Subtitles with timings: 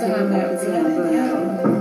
[0.00, 1.75] det här med från början.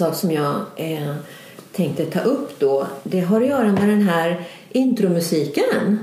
[0.00, 1.14] Sak som jag eh,
[1.72, 2.86] tänkte ta upp då.
[3.02, 5.98] Det har att göra med den här intromusiken.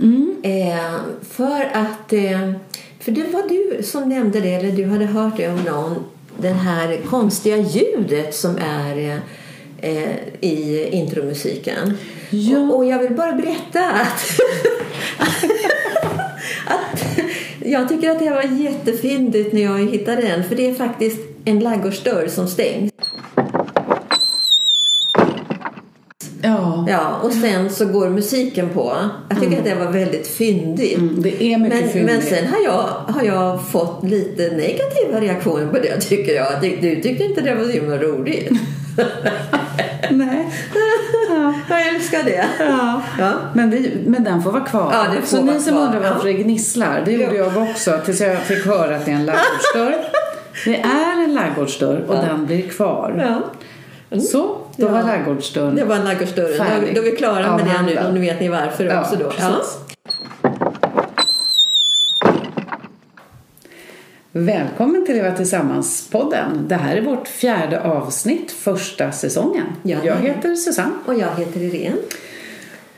[0.00, 0.36] Mm.
[0.42, 2.52] Eh, för att, eh,
[3.00, 6.04] för det var du som nämnde det, eller du hade hört det om någon,
[6.38, 9.20] den här konstiga ljudet som är
[9.78, 11.96] eh, i intromusiken.
[12.30, 12.58] Ja.
[12.58, 14.40] Och, och jag vill bara berätta att,
[16.66, 17.02] att
[17.64, 21.60] jag tycker att det var jättefyndigt när jag hittade den, för det är faktiskt en
[21.60, 22.91] ladugårdsdörr som stängs.
[26.88, 26.92] Ja.
[26.92, 28.96] Ja, och sen så går musiken på.
[29.28, 30.98] Jag tycker att det var väldigt fyndigt.
[30.98, 32.12] Mm, det är mycket Men, fyndigt.
[32.14, 36.46] men sen har jag, har jag fått lite negativa reaktioner på det tycker jag.
[36.60, 38.50] Du, du tyckte inte det var så himla roligt.
[40.10, 40.48] Nej.
[41.28, 41.54] Ja.
[41.68, 42.44] Jag älskar det.
[42.58, 43.02] Ja.
[43.18, 43.32] Ja.
[43.54, 44.90] Men, vi, men den får vara kvar.
[44.92, 45.82] Ja, det får så vara ni som kvar.
[45.84, 46.36] undrar varför Ja.
[46.36, 49.94] det gnisslar, det gjorde jag också tills jag fick höra att det är en ladugårdsdörr.
[50.64, 53.24] Det är en ladugårdsdörr och den blir kvar.
[54.10, 54.20] Ja.
[54.20, 55.06] Så, då var Ja.
[55.06, 56.80] ladugårdsdörren Det var ladugårdsdörren.
[56.80, 59.16] Då, då är vi klara med det nu och nu vet ni varför Ja, också
[59.16, 59.30] då.
[59.30, 59.78] precis.
[64.32, 66.68] Välkommen till Leva Tillsammans-podden.
[66.68, 69.66] Det här är vårt fjärde avsnitt, första säsongen.
[69.82, 69.98] Ja.
[70.04, 70.92] Jag heter Susanne.
[71.06, 71.96] Och jag heter Irene.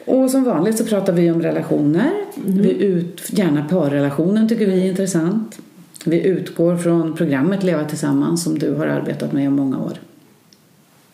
[0.06, 2.11] Och som vanligt så pratar vi om relationer.
[2.34, 5.58] Vi ut, gärna parrelationen tycker vi är intressant.
[6.05, 9.92] Vi utgår från programmet Leva Tillsammans som du har arbetat med i många år.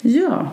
[0.00, 0.50] Ja,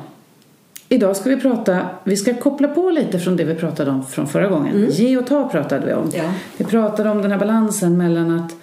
[0.90, 4.28] idag ska vi prata, vi ska koppla på lite från det vi pratade om från
[4.28, 4.88] förra gången.
[4.92, 6.12] Ge och ta pratade vi om.
[6.14, 6.34] Ja.
[6.58, 8.56] Vi pratade om den här balansen mellan att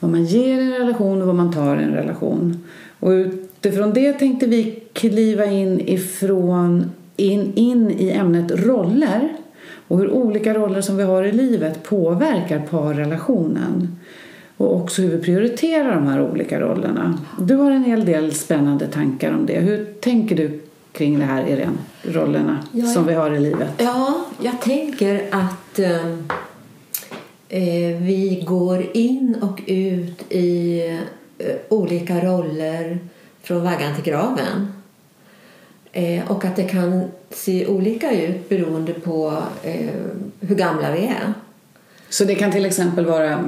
[0.00, 2.64] vad man ger i en relation och vad man tar i en relation.
[3.00, 9.28] Och utifrån det tänkte vi kliva in ifrån in, in i ämnet roller
[9.88, 13.98] och hur olika roller som vi har i livet påverkar parrelationen.
[14.56, 17.18] Och också hur vi prioriterar de här olika rollerna.
[17.38, 19.60] Du har en hel del spännande tankar om det.
[19.60, 20.60] Hur tänker du
[20.92, 21.78] kring det här, Irene?
[22.02, 23.70] Rollerna Ja, som vi har i livet.
[23.78, 26.08] Ja, jag tänker att eh,
[27.48, 30.80] eh, vi går in och ut i
[31.38, 32.98] eh, olika roller
[33.42, 34.72] från vaggan till graven.
[35.92, 39.90] Eh, och att det kan se olika ut beroende på eh,
[40.40, 41.32] hur gamla vi är.
[42.08, 43.44] Så det kan till exempel vara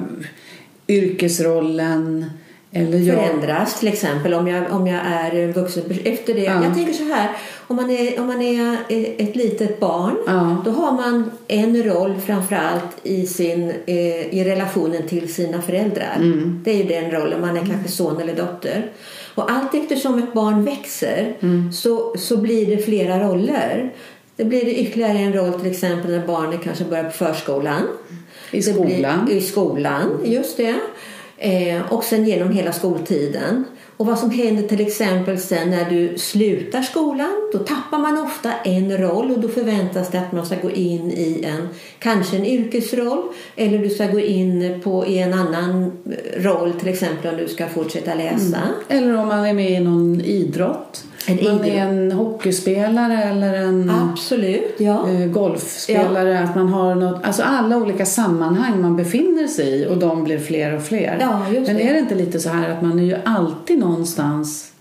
[0.89, 2.31] yrkesrollen
[2.73, 3.17] eller jag...
[3.17, 5.83] Förändras till exempel om jag, om jag är en vuxen.
[6.05, 6.65] Efter det, Ja.
[6.65, 7.31] Jag tänker så här,
[7.67, 8.77] om man är, om man är
[9.19, 10.63] ett litet barn Ja.
[10.65, 16.17] då har man en roll framförallt i, sin, eh, i relationen till sina föräldrar.
[16.17, 16.61] Mm.
[16.65, 18.91] Det är ju den rollen, man är kanske son eller dotter.
[19.43, 21.73] Och allt eftersom ett barn växer Mm.
[21.73, 23.93] så, så blir det flera roller.
[24.37, 27.83] Det blir det ytterligare en roll till exempel när barnet kanske börjar på förskolan.
[28.51, 29.29] I Det blir- skolan.
[29.31, 30.75] I skolan, just det.
[31.39, 33.65] Eh, och sen genom hela skoltiden.
[34.01, 38.53] Och vad som händer till exempel sen när du slutar skolan, då tappar man ofta
[38.65, 41.69] en roll och då förväntas det att man ska gå in i en,
[41.99, 43.23] kanske en yrkesroll
[43.57, 45.93] eller du ska gå in på, i en annan
[46.37, 48.57] roll, till exempel om du ska fortsätta läsa.
[48.57, 48.75] Mm.
[48.89, 51.05] Eller om man är med i någon idrott.
[51.29, 55.09] Man är en hockeyspelare eller en Absolut, ja.
[55.11, 56.41] eh, golfspelare.
[56.41, 60.39] Att man har något, alltså alla olika sammanhang man befinner sig i och de blir
[60.39, 61.17] fler och fler.
[61.21, 61.89] Ja, just Men det.
[61.89, 64.73] är det inte lite så här att man är ju alltid någonstans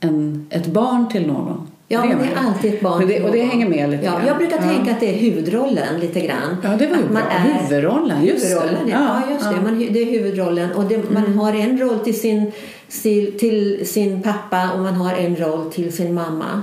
[0.00, 1.66] en, ett barn till någon?
[1.90, 2.28] Ja, Det är med.
[2.46, 3.06] alltid ett barn.
[3.08, 4.26] Det, och det hänger med lite ja, grann.
[4.26, 4.62] Jag brukar Ja.
[4.62, 6.56] tänka att det är huvudrollen lite grann.
[6.62, 7.18] Ja, det var ju bra.
[7.30, 8.48] är- Huvudrollen, just det.
[8.54, 9.20] Huvudrollen, ja.
[9.26, 9.50] ja just det.
[9.50, 9.58] Ja.
[9.58, 9.64] Mm.
[9.78, 10.72] Man, det är huvudrollen.
[10.72, 12.52] Och det, man har en roll till sin,
[13.38, 16.62] till, sin pappa och man har en roll till sin mamma.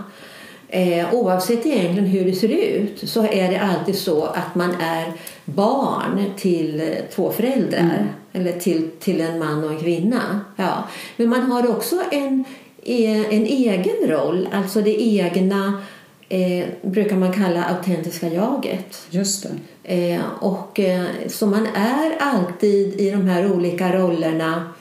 [0.67, 5.13] Eh, oavsett egentligen hur det ser ut så är det alltid så att man är
[5.45, 7.79] barn till två föräldrar.
[7.79, 8.07] Mm.
[8.33, 10.41] Eller till, till en man och en kvinna.
[10.55, 10.83] Ja.
[11.17, 12.45] Men man har också en,
[12.83, 14.49] e- en egen roll.
[14.51, 15.81] Alltså det egna
[16.29, 19.07] eh, brukar man kalla autentiska jaget.
[19.09, 20.13] Just det.
[20.13, 24.73] Eh, och, eh, så man är alltid i de här olika rollerna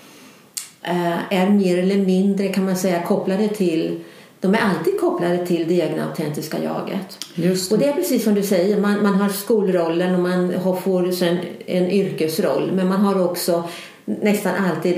[1.30, 4.00] är mer eller mindre kan man säga kopplade till
[4.44, 7.18] de är alltid kopplade till det egna autentiska jaget.
[7.34, 7.74] Just det.
[7.74, 11.12] Och det är precis som du säger, man, man har skolrollen och man har, får
[11.12, 13.64] sen en yrkesroll men man har också
[14.04, 14.94] nästan alltid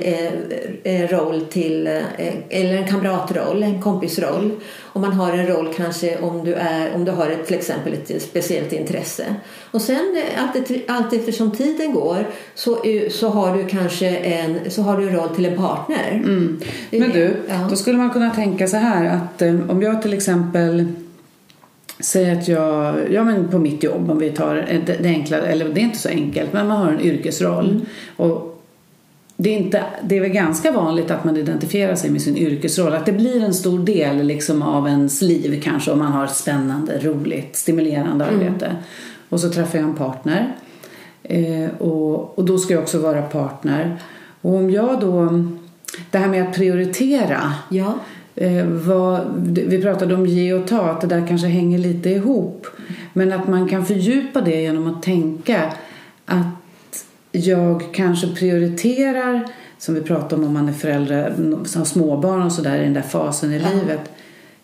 [0.84, 4.50] en roll till, eh, eller en kamratroll, en kompisroll.
[4.82, 7.92] Och man har en roll kanske om du, är, om du har ett, till exempel
[7.92, 9.24] ett speciellt intresse.
[9.70, 14.82] Och sen eh, allt, allt eftersom tiden går så, så har du kanske en, så
[14.82, 16.10] har du en roll till en partner.
[16.12, 16.60] Mm.
[16.90, 17.66] Men du, ja.
[17.70, 20.86] då skulle man kunna tänka så här att eh, om jag till exempel
[22.00, 24.54] Säg att jag, ja men på mitt jobb om vi tar
[24.86, 27.70] det, det enkla, eller det är inte så enkelt, men man har en yrkesroll.
[27.70, 27.86] Mm.
[28.16, 28.55] Och
[29.36, 32.94] det är, inte, det är väl ganska vanligt att man identifierar sig med sin yrkesroll.
[32.94, 36.36] Att det blir en stor del liksom av ens liv kanske om man har ett
[36.36, 38.40] spännande, roligt, stimulerande mm.
[38.40, 38.76] arbete.
[39.28, 40.56] Och så träffar jag en partner.
[41.22, 43.96] Eh, och, och då ska jag också vara partner.
[44.40, 45.44] Och om jag då...
[46.10, 47.52] Det här med att prioritera.
[47.70, 47.94] Ja.
[48.34, 52.66] Eh, vad, vi pratade om ge och ta, att det där kanske hänger lite ihop.
[53.12, 55.72] Men att man kan fördjupa det genom att tänka
[56.26, 56.46] att
[57.36, 59.46] jag kanske prioriterar,
[59.78, 61.34] som vi pratade om om man är förälder,
[61.64, 63.68] som småbarn och sådär i den där fasen i ja.
[63.74, 64.00] livet,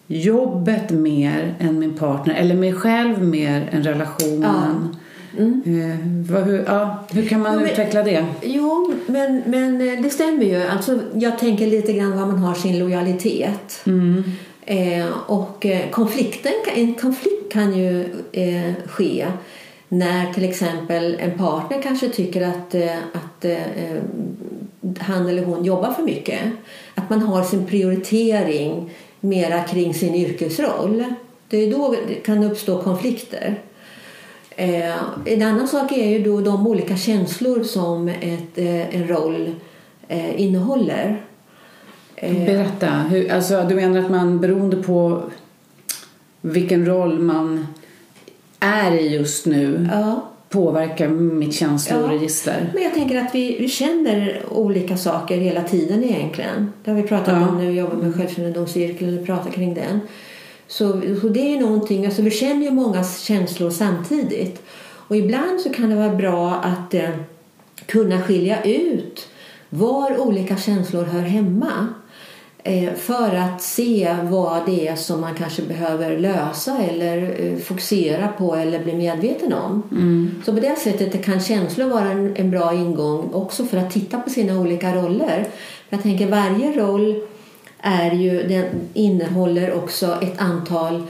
[0.06, 4.42] jobbet mer än min partner, eller mig själv mer än relationen.
[4.42, 4.98] Ja.
[5.38, 5.62] Mm.
[5.64, 8.26] Eh, vad, hur, ja, hur kan man jo, men, utveckla det?
[8.42, 10.62] Jo, men, men eh, det stämmer ju.
[10.62, 13.80] Alltså, jag tänker lite grann var man har sin lojalitet.
[13.86, 14.24] Mm.
[14.66, 19.26] Eh, och eh, konflikten, en konflikt kan ju eh, ske
[19.92, 24.02] när till exempel en partner kanske tycker att, eh, att eh,
[24.98, 26.40] han eller hon jobbar för mycket.
[26.94, 28.90] Att man har sin prioritering
[29.20, 31.04] mera kring sin yrkesroll.
[31.48, 33.62] Det är då det kan uppstå konflikter.
[34.50, 38.58] Eh, en annan sak är ju då de olika känslor som ett,
[38.94, 39.54] en roll
[40.36, 41.22] innehåller.
[42.20, 42.90] Berätta.
[42.90, 45.22] Hur, alltså, du menar att man beroende på
[46.40, 47.66] vilken roll man
[48.62, 50.28] är i just nu ja.
[50.48, 52.60] påverkar mitt känsloregister.
[52.60, 52.70] Ja.
[52.74, 56.72] Men jag tänker att vi, vi känner olika saker hela tiden egentligen.
[56.84, 57.48] Det har vi pratat ja.
[57.48, 60.00] om när vi jobbar med självkännedomscirkeln eller pratar kring den.
[60.66, 64.62] Så, så det är någonting, alltså vi känner ju många känslor samtidigt.
[65.08, 67.10] Och ibland så kan det vara bra att eh,
[67.86, 69.28] kunna skilja ut
[69.68, 71.88] var olika känslor hör hemma.
[72.64, 78.28] Eh, för att se vad det är som man kanske behöver lösa eller eh, fokusera
[78.28, 79.82] på eller bli medveten om.
[79.90, 80.42] Mm.
[80.44, 84.18] Så på det sättet kan känslor vara en, en, bra ingång också för att titta
[84.18, 85.48] på sina olika roller.
[85.88, 87.22] Jag tänker varje roll
[87.78, 91.02] är ju, den innehåller också ett antal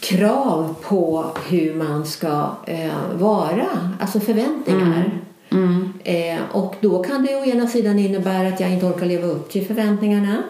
[0.00, 4.96] krav på hur man ska eh, vara, alltså förväntningar.
[4.96, 5.25] Mm.
[5.50, 5.92] Mm.
[6.04, 9.50] Eh, och då kan det å ena sidan innebära att jag inte orkar leva upp
[9.50, 10.42] till förväntningarna.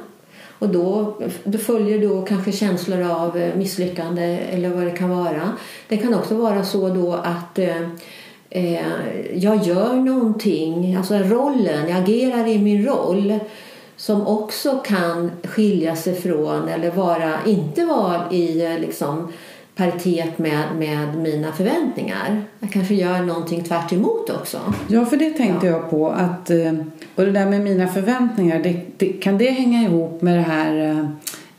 [0.59, 1.15] Och då,
[1.45, 5.53] då följer då kanske känslor av eh, misslyckande eller vad det kan vara.
[5.89, 7.83] Det kan också vara så då att eh,
[8.51, 8.87] eh,
[9.35, 13.39] jag gör någonting, alltså rollen, jag agerar i min roll
[13.97, 19.33] som också kan skilja sig från eller vara, inte vara i eh, liksom,
[19.77, 22.43] paritet med, med mina förväntningar.
[22.61, 23.93] Jag kanske gör någonting tvärt
[24.41, 24.59] också.
[24.89, 25.73] Ja, för det tänkte ja.
[25.73, 26.11] jag på.
[26.11, 26.73] att eh,
[27.15, 31.05] Och det där med mina förväntningar, det, det, kan det hänga ihop med det här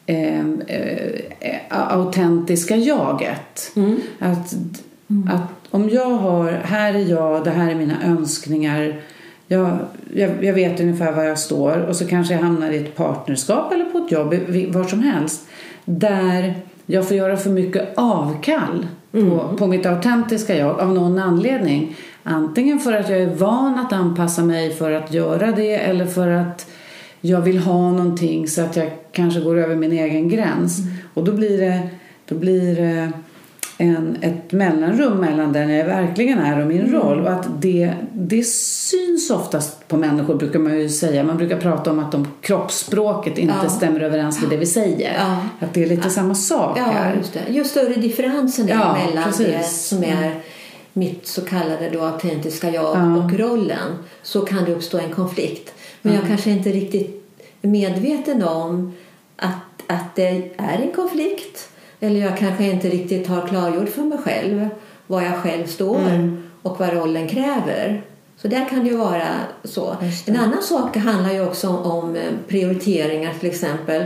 [0.06, 3.72] eh, eh, autentiska jaget?
[3.76, 4.00] Mm.
[4.20, 4.54] Att,
[5.10, 5.30] mm.
[5.34, 9.02] att om jag har, här är jag, det här är mina önskningar.
[9.48, 9.78] Jag,
[10.14, 13.74] jag, jag vet ungefär var jag står och så kanske jag hamnar i ett partnerskap
[13.74, 14.34] eller på ett jobb,
[14.74, 15.48] var som helst.
[15.86, 16.56] Där
[16.90, 19.56] jag får göra för mycket avkall på, mm.
[19.58, 21.96] på mitt autentiska jag av någon anledning.
[22.24, 26.28] Antingen för att jag är van att anpassa mig för att göra det eller för
[26.28, 26.72] att
[27.22, 30.80] jag vill ha någonting så att jag kanske går över min egen gräns.
[30.80, 30.94] Mm.
[31.14, 31.90] Och då blir det,
[32.26, 33.12] då blir det
[33.78, 36.94] en, ett mellanrum mellan den jag verkligen är och min mm.
[36.94, 37.20] roll.
[37.20, 41.24] Och att det, det syns oftast på människor brukar man ju säga.
[41.24, 43.70] Man brukar prata om att de, kroppsspråket inte ja.
[43.70, 45.14] stämmer överens med det vi säger.
[45.14, 45.38] Ja.
[45.60, 46.10] Att det är lite ja.
[46.10, 47.16] samma sak här.
[47.16, 47.54] Just det.
[47.54, 49.48] Ju större differensen är mellan precis.
[49.48, 50.38] det som är mm.
[50.94, 55.74] mitt så kallade då autentiska jag och rollen så kan det uppstå en konflikt.
[56.02, 57.24] Men jag kanske inte riktigt
[57.62, 58.94] är medveten om
[59.36, 64.18] att, att det är en konflikt eller jag kanske inte riktigt har klargjort för mig
[64.18, 64.70] själv
[65.08, 66.44] var jag själv står mm.
[66.62, 68.02] och vad rollen kräver.
[68.38, 69.28] Så där kan det ju vara
[69.64, 69.96] så.
[70.26, 74.04] En annan sak handlar ju också om eh, prioriteringar till exempel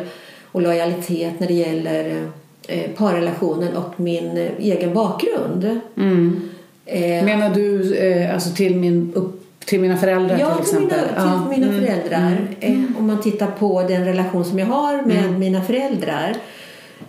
[0.52, 2.24] och lojalitet när det gäller
[2.68, 5.80] eh, parrelationen och min eh, egen bakgrund.
[5.98, 6.50] Mm.
[6.86, 7.96] Eh, Menar du
[8.34, 11.16] alltså till min upp till mina föräldrar Ja, till till mina, exempel.
[11.16, 11.50] till Ja.
[11.50, 11.80] mina Mm.
[11.86, 12.38] föräldrar.
[12.60, 15.40] Eh, om man tittar på den relation som jag har med Mm.
[15.40, 16.36] mina föräldrar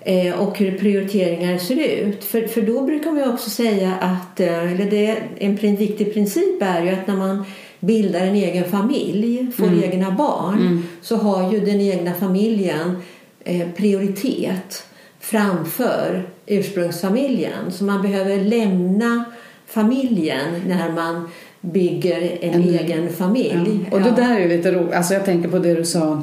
[0.01, 2.25] eh, och hur prioriteringar ser ut.
[2.25, 6.83] För, för då brukar ju också säga att, eh, eller det, en viktig princip är
[6.83, 7.45] ju att när man
[7.81, 9.83] bildar en egen familj, får Mm.
[9.85, 12.97] egna barn, så har ju den egna familjen
[13.45, 14.85] eh, prioritet
[15.21, 17.73] framför ursprungsfamiljen.
[17.73, 19.25] Så man behöver lämna
[19.67, 21.29] familjen när man
[21.61, 23.81] bygger en, En- egen familj.
[23.91, 24.15] Och det Ja.
[24.17, 24.93] där är lite roligt.
[24.95, 26.23] Alltså jag tänker på det du sa.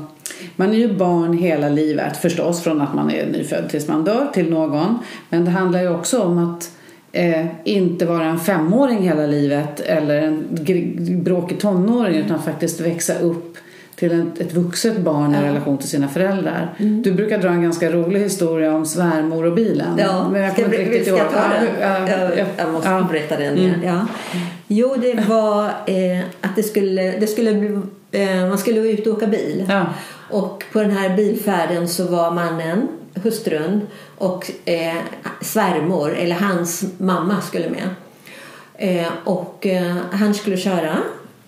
[0.59, 4.27] Man är ju barn hela livet förstås från att man är nyfödd tills man dör
[4.33, 4.99] till någon.
[5.29, 6.71] Men det handlar ju också om att
[7.11, 10.43] eh, inte vara en femåring hela livet eller en
[11.23, 13.57] bråkig tonåring utan faktiskt växa upp
[13.95, 16.73] till en, ett vuxet barn i relation till sina föräldrar.
[16.77, 17.01] Mm.
[17.01, 19.97] Du brukar dra en ganska rolig historia om svärmor och bilen.
[19.97, 21.19] Ja, men jag kommer inte riktigt ihåg.
[21.81, 23.07] ja, jag, jag måste ja.
[23.11, 23.81] berätta den igen.
[23.83, 24.07] Ja.
[24.67, 27.79] Jo, det var eh, att det skulle, det skulle bli,
[28.11, 29.65] eh, man skulle ut och åka bil.
[29.67, 29.85] Ja.
[30.29, 34.95] Och på den här bilfärden så var mannen, hustrun och eh,
[35.41, 37.89] svärmor, eller hans mamma skulle med.
[38.75, 40.97] Eh, och eh, han skulle köra.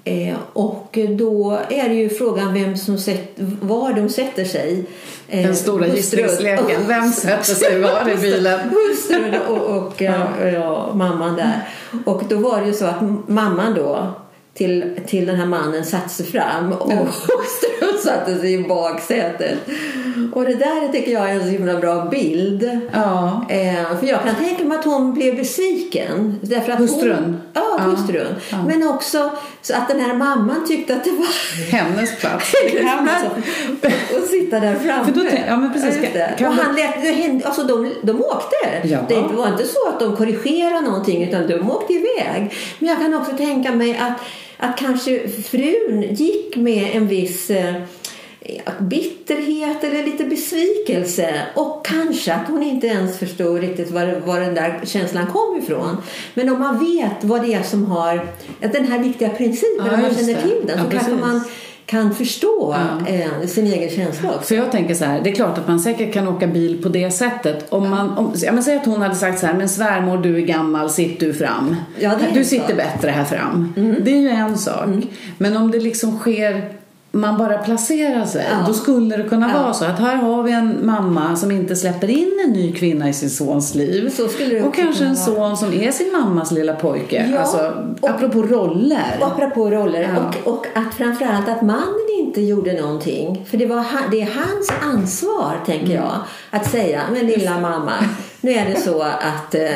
[0.03, 4.85] Eh, och då är det ju frågan vem som sätt, var de sätter sig.
[5.27, 6.81] Eh, Den stora gissningsleken.
[6.87, 8.59] Vem sätter sig var i bilen?
[8.69, 10.27] Hustrun och, och ja.
[10.53, 11.67] Ja, mamman där.
[12.05, 14.11] Och då var det ju så att mamman då
[14.53, 17.70] till, till den här mannen satte sig fram och hustrun
[18.03, 19.59] satte sig i baksätet.
[20.33, 22.79] Och det där tycker jag är en så himla bra bild.
[22.93, 23.45] Ja.
[23.49, 26.39] Eh, för jag kan tänka mig att hon blev besviken.
[26.41, 27.15] Därför att Hustrun?
[27.23, 27.83] Hon, ja, Ja.
[27.83, 28.35] hustrun.
[28.67, 31.27] Men också så att den här mamman tyckte att det var
[31.71, 32.53] Hennes plats.
[34.17, 35.05] Och sitta där framme.
[35.05, 35.97] För då ja, men precis.
[36.37, 38.55] Kan och han lät, det hände, alltså de, de åkte.
[38.83, 38.99] Ja.
[39.07, 42.53] Det var inte så att de korrigerade någonting utan de åkte iväg.
[42.79, 44.21] Men jag kan också tänka mig att,
[44.57, 47.73] att kanske frun gick med en viss eh,
[48.79, 54.55] bitterhet eller lite besvikelse och kanske att hon inte ens förstod riktigt var, var den
[54.55, 55.97] där känslan kom ifrån.
[56.33, 58.15] Men om man vet vad det är som har
[58.63, 61.25] att den här viktiga principen, Ja, om man känner till den Ja, så kanske precis.
[61.25, 61.41] man
[61.85, 62.75] kan förstå
[63.07, 63.13] Ja.
[63.13, 64.41] eh, sin egen känsla också.
[64.41, 66.89] För jag tänker så här, det är klart att man säkert kan åka bil på
[66.89, 67.65] det sättet.
[67.69, 70.35] Om man, om, ja, men säg att hon hade sagt så här, men svärmor du
[70.37, 71.75] är gammal, sitt du fram.
[71.99, 72.45] Ja, du sak.
[72.49, 73.73] sitter bättre här fram.
[74.03, 74.89] Det är ju en sak.
[75.37, 76.69] Men om det liksom sker
[77.11, 78.57] man bara placerar sig, Ja.
[78.67, 79.61] då skulle det kunna Ja.
[79.61, 83.09] vara så att här har vi en mamma som inte släpper in en ny kvinna
[83.09, 84.11] i sin sons liv.
[84.65, 87.29] Och kanske en son som är sin mammas lilla pojke.
[87.33, 89.17] Ja, Alltså, och- apropå roller.
[89.19, 90.01] Och apropå roller.
[90.15, 90.31] Ja.
[90.43, 93.45] Och, och att framförallt att mannen inte gjorde någonting.
[93.49, 95.97] För det, var det är hans ansvar, tänker Mm.
[95.97, 96.11] jag,
[96.49, 97.93] att säga men lilla mamma,
[98.41, 99.69] nu är det så att eh,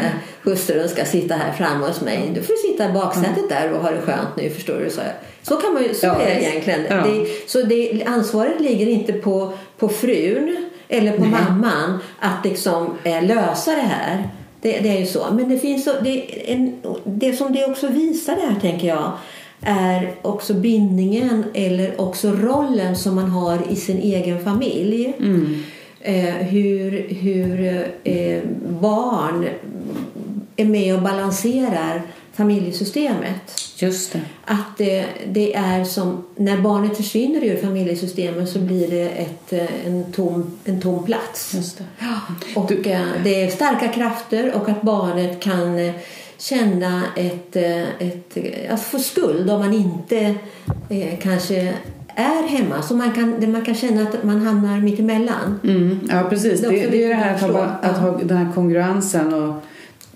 [0.44, 2.32] hustrun ska sitta här framme hos mig.
[2.36, 4.90] Du får sitta i baksätet där och ha det skönt nu, förstår du?
[4.90, 5.02] Så,
[5.42, 6.86] så kan man ju, så Ja, är det egentligen.
[6.90, 6.96] Ja.
[6.96, 13.24] Det, så det, ansvaret ligger inte på, på frun eller på mamman att liksom eh,
[13.24, 14.30] lösa det här.
[14.62, 15.26] Det, det är ju så.
[15.32, 19.12] Men det finns det, en, det som det också visar där, tänker jag,
[19.62, 25.14] är också bindningen eller också rollen som man har i sin egen familj.
[25.20, 25.24] Eh,
[26.14, 28.42] hur hur eh,
[28.82, 29.50] barn
[30.56, 32.02] är med och balanserar
[32.34, 33.62] familjesystemet.
[33.78, 34.22] Just det.
[34.46, 39.88] Att det, det är som när barnet försvinner ur familjesystemet så blir det ett, eh,
[39.88, 41.54] en, tom, en tom plats.
[41.54, 41.84] Just det.
[42.56, 45.94] Och eh, det är starka krafter och att barnet kan eh,
[46.38, 50.36] känna ett, eh, ett, eh, att få skuld om man inte
[50.90, 51.74] eh, kanske
[52.16, 52.82] är hemma.
[52.82, 55.60] Så man kan, man kan känna att man hamnar mitt emellan.
[55.64, 56.62] Mm, ja, precis.
[56.62, 59.56] Det Det, det, är det här att att ha, att ha den här kongruensen och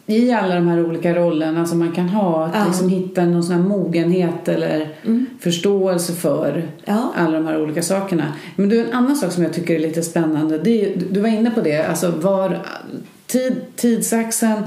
[0.05, 2.45] i alla de här olika rollerna som man kan ha.
[2.45, 2.65] Att Ja.
[2.67, 4.89] liksom hitta någon sån här mogenhet eller
[5.39, 7.13] förståelse för Ja.
[7.15, 8.23] alla de här olika sakerna.
[8.55, 10.57] Men du, en annan sak som jag tycker är lite spännande.
[10.57, 11.83] Det är, du var inne på det.
[11.83, 12.59] Alltså var
[13.27, 14.61] tid, tidsaxeln,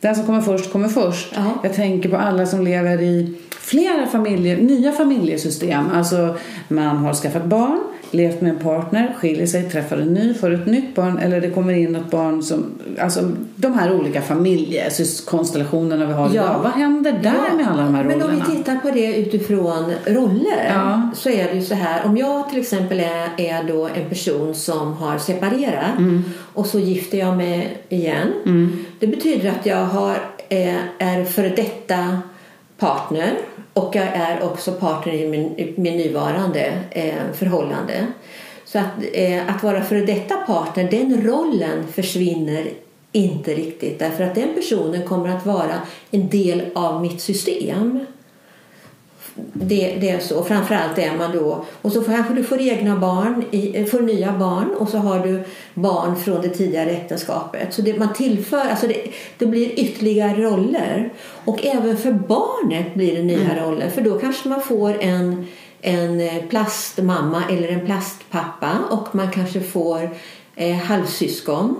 [0.00, 1.32] den som kommer först kommer först.
[1.34, 1.44] Ja.
[1.62, 5.90] Jag tänker på alla som lever i flera familjer, nya familjesystem.
[5.94, 6.36] Alltså
[6.68, 10.66] man har skaffat barn, levt med en partner, skiljer sig, träffar en ny, får ett
[10.66, 12.64] nytt barn eller det kommer in ett barn som...
[13.00, 13.20] Alltså
[13.56, 16.32] de här olika familjekonstellationerna vi har Ja.
[16.44, 16.60] idag.
[16.62, 18.44] Vad händer där Ja, med alla de här Men rollerna?
[18.44, 21.10] om vi tittar på det utifrån roller Ja.
[21.14, 22.06] så är det ju så här.
[22.06, 26.24] Om jag till exempel är, är då en person som har separerat Mm.
[26.54, 28.32] och så gifter jag mig igen.
[28.98, 30.14] Det betyder att jag har,
[30.48, 32.18] eh, är före detta
[32.78, 33.38] partner
[33.72, 38.06] och jag är också partner i min, min nuvarande eh, förhållande.
[38.64, 42.70] Så att, eh, att vara före detta partner, den rollen försvinner
[43.12, 45.80] inte riktigt därför att den personen kommer att vara
[46.10, 48.06] en del av mitt system
[49.52, 50.44] det, det är så.
[50.44, 51.64] Framförallt är man då...
[51.82, 55.44] Och så kanske du får egna barn, i, får nya barn och så har du
[55.74, 57.74] barn från det tidigare äktenskapet.
[57.74, 61.12] Så det, man tillför, alltså det, det blir ytterligare roller.
[61.44, 63.64] Och även för barnet blir det nya mm.
[63.64, 63.90] roller.
[63.90, 65.46] För då kanske man får en,
[65.80, 70.10] en plastmamma eller en plastpappa och man kanske får
[70.56, 71.76] eh, halvsyskon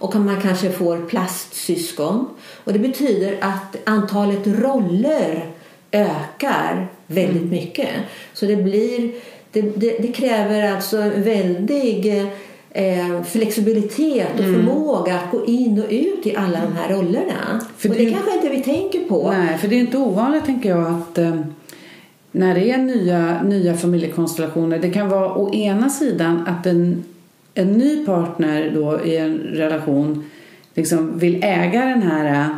[0.00, 2.28] och man kanske får plastsyskon.
[2.64, 5.50] Och det betyder att antalet roller
[5.92, 7.50] ökar väldigt mm.
[7.50, 7.88] mycket.
[8.32, 9.12] Så det blir
[9.52, 12.24] det, det, det kräver alltså väldig
[12.70, 14.54] eh, flexibilitet och mm.
[14.54, 17.60] förmåga att gå in och ut i alla de här rollerna.
[17.76, 19.30] För och det, det kanske inte vi tänker på.
[19.30, 21.40] Nej, för det är inte ovanligt tänker jag att eh,
[22.32, 27.04] när det är nya, nya familjekonstellationer, det kan vara å ena sidan att en,
[27.54, 30.30] en ny partner då i en relation
[30.74, 32.48] liksom vill äga den här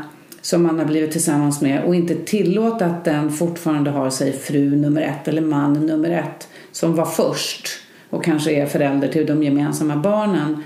[0.43, 4.77] som man har blivit tillsammans med och inte tillåta att den fortfarande har sig fru
[4.77, 7.69] nummer ett eller man nummer ett som var först
[8.11, 10.63] och kanske är förälder till de gemensamma barnen.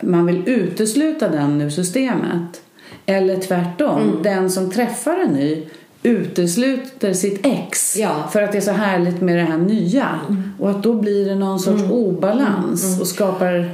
[0.00, 2.62] Man vill utesluta den ur systemet.
[3.06, 4.22] Eller tvärtom, mm.
[4.22, 5.66] den som träffar en ny
[6.02, 8.28] utesluter sitt ex ja.
[8.32, 10.08] för att det är så härligt med det här nya.
[10.28, 10.52] Mm.
[10.58, 11.92] Och att då blir det någon sorts mm.
[11.92, 13.00] obalans mm.
[13.00, 13.70] och skapar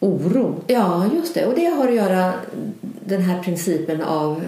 [0.00, 0.60] oro.
[0.66, 1.46] Ja, just det.
[1.46, 2.32] Och det har att göra
[3.10, 4.42] den här principen av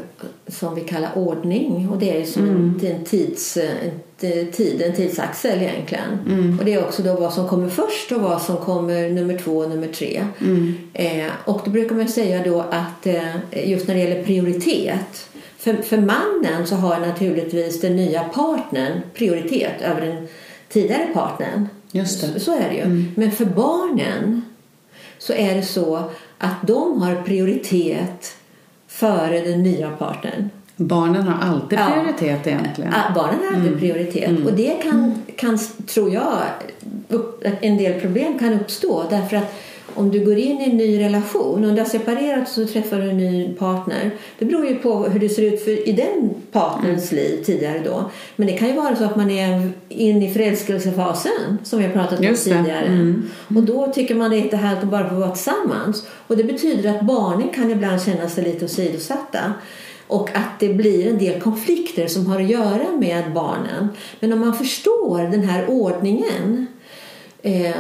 [0.47, 2.81] som vi kallar ordning och det är som mm.
[2.83, 6.19] en, tids, en, tid, en tidsaxel egentligen.
[6.27, 6.59] Mm.
[6.59, 9.59] Och det är också då vad som kommer först och vad som kommer nummer två
[9.59, 10.27] och nummer tre.
[10.41, 10.75] Mm.
[10.93, 15.29] Eh, och då brukar man säga då att eh, just när det gäller prioritet
[15.63, 20.29] för, för mannen så har naturligtvis den nya partnern prioritet över den
[20.69, 21.69] tidigare partnern.
[21.93, 22.21] Just.
[22.21, 22.81] Så, så är det ju.
[22.83, 23.13] Mm.
[23.17, 24.43] Men för barnen
[25.19, 26.03] så är det så
[26.39, 28.37] att de har prioritet
[28.93, 30.51] före den nya partnern.
[30.77, 32.51] Barnen har alltid prioritet ja.
[32.51, 32.93] egentligen.
[33.15, 33.79] Barnen har alltid mm.
[33.79, 34.29] prioritet.
[34.29, 34.47] Mm.
[34.47, 36.39] Och det kan, kan, tror jag,
[37.61, 39.55] en del problem kan uppstå därför att
[39.95, 43.11] om du går in i en ny relation, om du har separerat så träffar du
[43.11, 44.11] en ny partner.
[44.39, 47.25] Det beror ju på hur det ser ut för, i den partners mm.
[47.25, 48.11] liv tidigare då.
[48.37, 51.93] Men det kan ju vara så att man är in i förälskelsefasen som vi har
[51.93, 52.87] pratat om tidigare.
[52.87, 53.31] Mm.
[53.57, 56.07] Och då tycker man det är inte härligt att bara få vara tillsammans.
[56.27, 59.53] Och det betyder att barnen kan ibland känna sig lite åsidosatta.
[60.07, 63.89] Och att det blir en del konflikter som har att göra med barnen.
[64.21, 66.67] Men om man förstår den här ordningen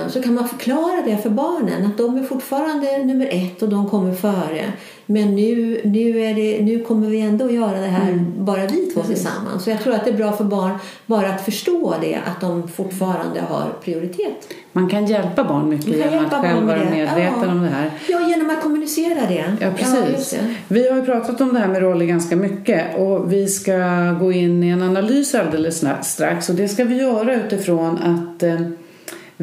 [0.08, 3.90] så kan man förklara det för barnen att de är fortfarande nummer ett och de
[3.90, 4.72] kommer före.
[5.06, 8.32] Men nu, nu, är det, nu kommer vi ändå att göra det här mm.
[8.38, 9.16] bara vi två Precis.
[9.16, 9.64] tillsammans.
[9.64, 12.68] Så jag tror att det är bra för barn bara att förstå det, att de
[12.68, 14.48] fortfarande har prioritet.
[14.72, 17.50] Man kan hjälpa barn mycket genom att själv vara medveten ja.
[17.50, 17.90] om det här.
[18.08, 19.56] Ja, genom att kommunicera det.
[19.60, 20.32] Ja, precis.
[20.32, 23.76] Ja, vi har ju pratat om det här med roller ganska mycket och vi ska
[24.20, 28.60] gå in i en analys alldeles strax och det ska vi göra utifrån att eh,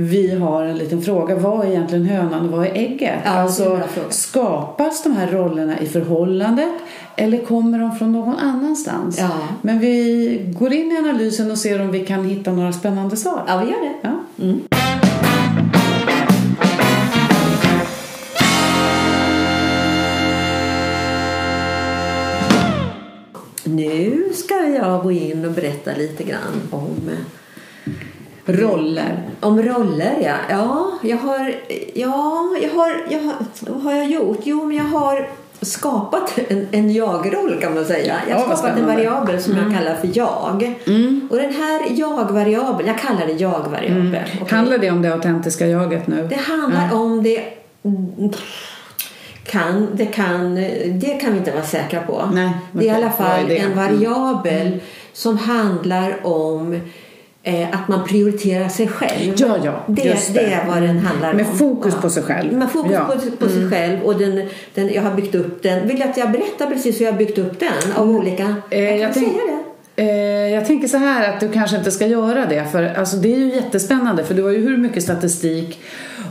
[0.05, 1.35] vi har en liten fråga.
[1.35, 3.19] Vad är egentligen hönan och vad är ägget?
[3.25, 6.73] Ja, alltså, skapas de här rollerna i förhållandet
[7.15, 9.19] eller kommer de från någon annanstans?
[9.19, 9.29] Ja.
[9.62, 13.43] Men vi går in i analysen och ser om vi kan hitta några spännande svar.
[13.47, 13.93] Ja, vi gör det.
[14.01, 14.43] Ja.
[14.43, 14.59] Mm.
[23.63, 27.09] Nu ska jag gå in och berätta lite grann om
[28.53, 29.19] Roller.
[29.39, 30.35] Om roller, ja.
[30.49, 31.55] Ja, jag har...
[31.93, 34.39] Ja, jag har, jag har vad har jag gjort?
[34.43, 35.29] Jo, men jag har
[35.62, 38.15] skapat en, en jag-roll kan man säga.
[38.29, 39.65] Jag har ja, skapat en variabel som mm.
[39.65, 40.75] jag kallar för jag.
[40.88, 41.27] Mm.
[41.31, 44.15] Och den här jag-variabeln, jag kallar det jag-variabel.
[44.15, 44.41] Mm.
[44.41, 44.57] Okay.
[44.57, 46.27] Handlar det om det autentiska jaget nu?
[46.29, 46.97] Det handlar ja.
[46.97, 47.43] om det
[49.43, 50.55] kan, det, kan,
[50.99, 52.29] det kan vi inte vara säkra på.
[52.33, 54.79] Nej, det är i alla fall en variabel mm.
[55.13, 56.79] som handlar om
[57.71, 59.34] att man prioriterar sig själv.
[59.38, 60.34] Ja, ja, det, det.
[60.34, 61.49] det är vad den handlar Med om.
[61.52, 62.54] Med fokus på sig själv.
[62.54, 63.06] Med fokus ja.
[63.06, 63.60] på, på mm.
[63.60, 64.02] sig själv.
[64.04, 65.88] Och den, den, jag har byggt upp den.
[65.88, 67.93] Vill jag att jag berättar precis hur jag har byggt upp den?
[67.95, 68.15] Av mm.
[68.15, 68.56] olika...
[68.69, 69.68] Eh, jag, jag kan tänk, säga det.
[69.99, 72.65] Eh, jag tänker så här att du kanske inte ska göra det.
[72.71, 74.23] För alltså, det är ju jättespännande.
[74.23, 75.79] För du har ju hur mycket statistik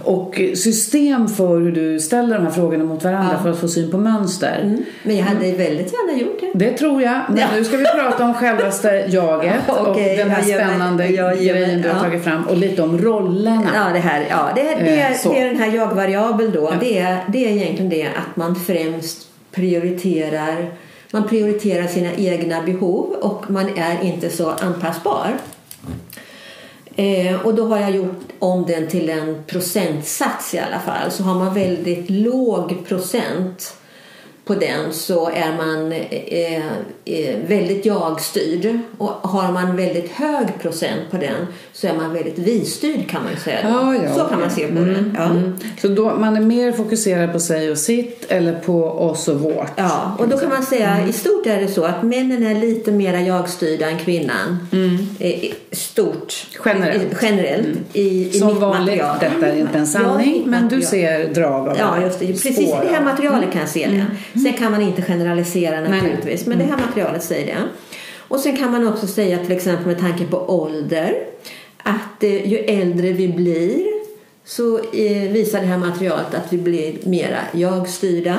[0.04, 3.42] och system för hur du ställer de här frågorna mot varandra ja.
[3.42, 4.61] för att få syn på mönster.
[4.62, 4.85] Mm.
[5.02, 6.52] Men jag hade väldigt gärna gjort det.
[6.54, 7.20] Det tror jag.
[7.28, 7.46] Men ja.
[7.54, 11.83] nu ska vi prata om självaste jaget okay, och den här spännande jag, jag, grejen
[11.83, 13.70] du har tagit fram och lite om rollerna.
[13.74, 14.26] Ja, det här.
[14.31, 16.68] Ja, det, det, eh, det är den här jag-variabel då.
[16.72, 16.76] Ja.
[16.81, 20.70] Det, är, det är egentligen det att man främst prioriterar
[21.11, 25.38] man prioriterar sina egna behov och man är inte så anpassbar.
[26.97, 31.11] Eh, och då har jag gjort om den till en procentsats i alla fall.
[31.11, 33.75] Så har man väldigt låg procent
[34.49, 36.63] på den så är man eh,
[37.05, 42.39] eh, väldigt jag-styrd och har man väldigt hög procent på den så är man väldigt
[42.39, 43.59] vi-styrd kan man säga.
[43.63, 45.17] Ja, ja, så kan man se på mm, den.
[45.19, 45.25] Ja.
[45.25, 45.57] Mm.
[45.81, 49.73] Så då, man är mer fokuserad på sig och sitt eller på oss och vårt?
[49.77, 51.11] Ja, och då kan man säga mm.
[51.11, 54.69] i stort är det så att männen är lite mer jag-styrda än kvinnan.
[54.73, 54.97] Mm.
[55.19, 56.47] I stort.
[56.65, 57.23] Generellt.
[57.23, 57.85] generellt mm.
[57.93, 59.17] i, i Som vanligt, material.
[59.21, 61.81] detta är inte en sanning ja, men du ser drag av det.
[61.81, 62.27] Ja, just det.
[62.27, 64.07] Precis i det här materialet kan jag se det.
[64.38, 64.53] Mm.
[64.53, 67.62] Sen kan man inte generalisera naturligtvis, men det här materialet säger det.
[68.29, 71.14] Och sen kan man också säga till exempel med tanke på ålder
[71.83, 73.87] att eh, ju äldre vi blir
[74.44, 78.38] så eh, visar det här materialet att vi blir mera jag-styrda.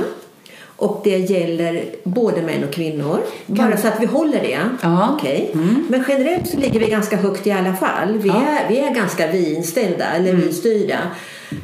[0.79, 3.19] Och det gäller både män och kvinnor.
[3.45, 4.59] Bara så att vi håller det.
[4.81, 5.15] Ja.
[5.15, 5.51] Okay.
[5.53, 5.85] Mm.
[5.89, 8.17] Men generellt så ligger vi ganska högt i alla fall.
[8.17, 8.43] Vi, ja.
[8.47, 10.41] är, vi är ganska vi-inställda eller mm.
[10.41, 10.99] vi-styrda.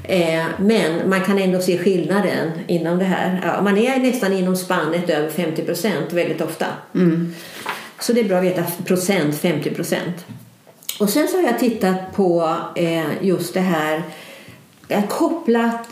[0.04, 3.42] Eh, men man kan ändå se skillnaden inom det här.
[3.44, 6.66] Ja, man är nästan inom spannet över 50 procent väldigt ofta.
[6.96, 7.34] Mm.
[8.00, 10.26] Så det är bra att veta procent, 50 procent.
[11.00, 14.04] Och sen så har jag tittat på eh, just det här
[15.10, 15.88] kopplat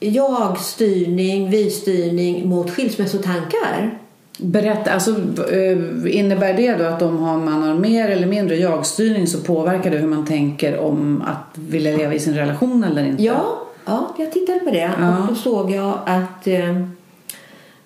[0.00, 3.98] jag-styrning, vi-styrning mot skilsmässotankar.
[4.42, 5.10] Berätta, alltså,
[5.52, 5.78] eh,
[6.18, 10.08] innebär det då att om man har mer eller mindre jag-styrning så påverkar det hur
[10.08, 13.22] man tänker om att vilja leva i sin relation eller inte?
[13.22, 15.18] Ja, ja jag tittade på det ja.
[15.18, 16.70] och då såg jag att eh,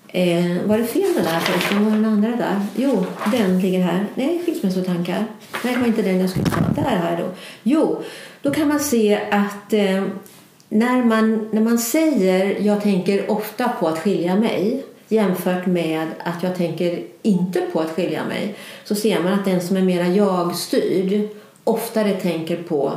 [0.08, 1.84] eh var det fel den där förresten?
[1.84, 2.60] Var den andra där?
[2.76, 4.06] Jo, den ligger här.
[4.14, 5.24] Nej, skilsmässotankar.
[5.64, 6.82] Nej, det var inte den jag skulle ta.
[6.82, 7.26] Där har jag då.
[7.62, 8.02] Jo,
[8.42, 10.04] då kan man se att eh,
[10.68, 16.42] när, man, när man säger jag tänker ofta på att skilja mig jämfört med att
[16.42, 20.06] jag tänker inte på att skilja mig så ser man att den som är mera
[20.06, 21.28] jag-styrd
[21.64, 22.92] oftare tänker på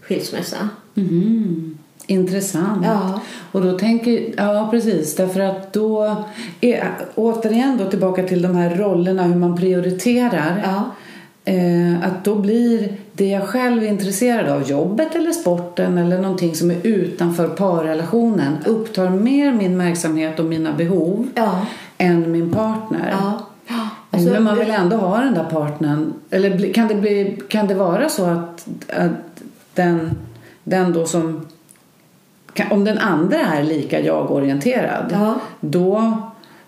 [0.00, 0.68] skilsmässa.
[0.94, 1.78] Mm.
[2.06, 2.86] Intressant.
[2.86, 3.20] Ja.
[3.52, 6.16] Och då tänker, ja precis, därför att då,
[6.60, 10.62] är, återigen då tillbaka till de här rollerna, hur man prioriterar.
[10.64, 10.90] Ja.
[11.44, 16.54] Eh, att då blir det jag själv är intresserad av, jobbet eller sporten eller någonting
[16.54, 21.66] som är utanför parrelationen upptar mer min verksamhet och mina behov ja.
[21.98, 23.08] än min partner.
[23.10, 23.46] Ja.
[24.10, 26.12] Alltså, Men man vill ändå ha den där partnern.
[26.30, 29.42] Eller kan det, bli, kan det vara så att, att
[29.74, 30.10] den,
[30.64, 31.46] den då som...
[32.70, 35.34] Om den andra är lika jag-orienterad, ja.
[35.60, 36.16] då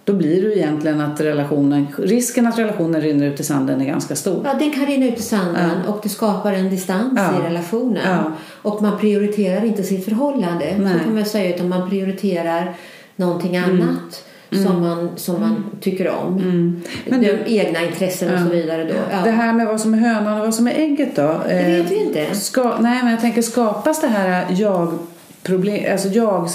[0.04, 4.16] då blir det egentligen att relationen, risken att relationen rinner ut i sanden är ganska
[4.16, 4.42] stor.
[4.44, 5.92] Ja, den kan rinna ut i sanden ja.
[5.92, 7.40] och det skapar en distans ja.
[7.40, 8.02] i relationen.
[8.04, 8.32] Ja.
[8.62, 10.92] Och man prioriterar inte sitt förhållande, Nej.
[10.92, 12.74] så kan man säga, utan man prioriterar
[13.16, 13.70] någonting mm.
[13.70, 14.24] annat.
[14.50, 14.66] Mm.
[14.66, 15.64] som man, som man mm.
[15.80, 16.36] tycker om.
[16.36, 16.82] Mm.
[17.08, 18.84] Men du, De egna intressen och så vidare.
[18.84, 18.94] Då.
[19.10, 19.24] Ja.
[19.24, 21.40] Det här med vad som är hönan och vad som är ägget då?
[21.48, 22.34] Det vet vi inte.
[22.34, 24.98] Ska, nej, men jag tänker skapas det här jag
[25.44, 26.48] problem, alltså jag,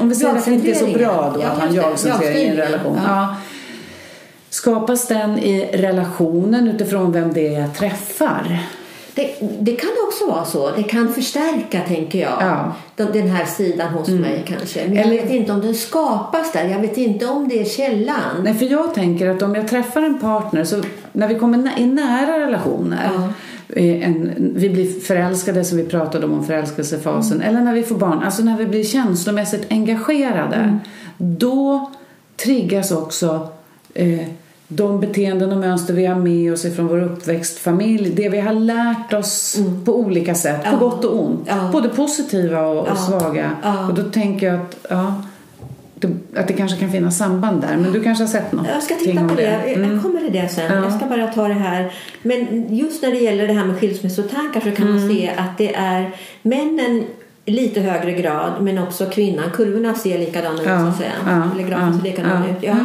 [0.00, 2.46] om vi säger att det inte är så bra då ja, att han jag-centrerar i
[2.46, 2.98] en relation.
[3.04, 3.10] Ja.
[3.10, 3.36] ja.
[4.50, 8.58] Skapas den i relationen utifrån vem det är jag träffar?
[9.14, 10.70] Det, det, kan också vara så.
[10.76, 12.32] Det kan förstärka, tänker jag,
[12.96, 13.06] ja.
[13.12, 14.20] den här sidan hos mm.
[14.20, 14.88] mig kanske.
[14.88, 16.64] Men Eller, jag vet inte om den skapas där.
[16.64, 18.42] Jag vet inte om det är källan.
[18.42, 21.86] Nej, för jag tänker att om jag träffar en partner, så när vi kommer i
[21.86, 23.28] nära relationer ja
[23.76, 27.36] en, vi blir förälskade som vi pratade om, om förälskelsefasen.
[27.36, 27.48] Mm.
[27.48, 30.56] Eller när vi får barn, alltså när vi blir känslomässigt engagerade.
[30.56, 30.78] Mm.
[31.18, 31.90] Då
[32.36, 33.48] triggas också
[33.94, 34.26] eh,
[34.68, 38.10] de beteenden och mönster vi har med oss från vår uppväxtfamilj.
[38.10, 39.84] Det vi har lärt oss mm.
[39.84, 40.70] på olika sätt, ja.
[40.70, 41.40] på gott och ont.
[41.46, 41.68] Ja.
[41.72, 42.92] Både positiva och, ja.
[42.92, 43.50] och svaga.
[43.88, 45.22] Och då tänker jag att ja,
[46.36, 47.76] att det kanske kan finnas samband där.
[47.76, 48.66] Men du kanske har sett något?
[48.66, 49.42] Jag ska titta på det.
[49.42, 49.74] det.
[49.74, 49.92] Mm.
[49.92, 50.72] Jag kommer till det sen.
[50.72, 50.82] Ja.
[50.82, 51.92] Jag ska bara ta det här.
[52.22, 55.00] Men just när det gäller det här med skilsmässotankar så kan mm.
[55.00, 56.10] man se att det är
[56.42, 57.04] männen
[57.44, 59.50] i lite högre grad men också kvinnan.
[59.50, 60.80] Kurvorna ser likadana ut ja.
[60.80, 61.12] så att säga.
[61.26, 61.42] Ja.
[61.54, 62.56] Eller grafen ser likadan ja.
[62.56, 62.62] ut.
[62.62, 62.76] Ja.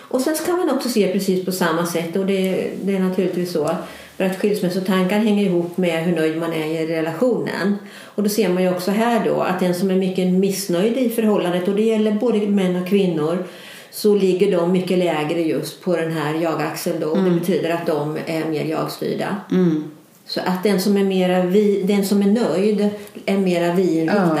[0.00, 3.52] Och sen kan man också se precis på samma sätt och det, det är naturligtvis
[3.52, 3.70] så
[4.18, 7.76] för att skilsmässotankar hänger ihop med hur nöjd man är i relationen.
[8.04, 11.10] Och då ser man ju också här då att den som är mycket missnöjd i
[11.10, 13.44] förhållandet och det gäller både män och kvinnor
[13.90, 17.14] så ligger de mycket lägre just på den här jag-axeln då.
[17.14, 17.24] Mm.
[17.24, 19.36] Det betyder att de är mer jag-styrda.
[19.50, 19.84] Mm.
[20.26, 22.90] Så att den som är, mera vi, den som är nöjd
[23.26, 24.36] är mera vi-inriktad.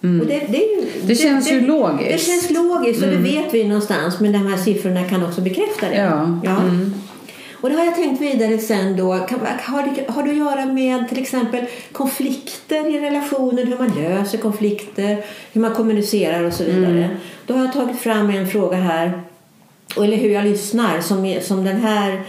[0.00, 0.08] Ja.
[0.08, 0.26] Mm.
[0.26, 0.66] det, det,
[1.06, 2.10] det, känns det, ju logiskt.
[2.10, 3.22] Det känns logiskt och det mm.
[3.22, 5.96] vet vi någonstans men de här siffrorna kan också bekräfta det.
[5.96, 6.40] Ja.
[6.44, 6.60] ja.
[7.60, 7.64] Mm.
[7.64, 9.12] Och det har jag tänkt vidare sen då.
[9.12, 14.38] Har det, har det att göra med till exempel konflikter i relationen, hur man löser
[14.38, 17.04] konflikter, hur man kommunicerar och så vidare.
[17.04, 17.16] Mm.
[17.46, 19.22] Då har jag tagit fram en fråga här,
[19.96, 22.22] eller hur jag lyssnar, som, som den här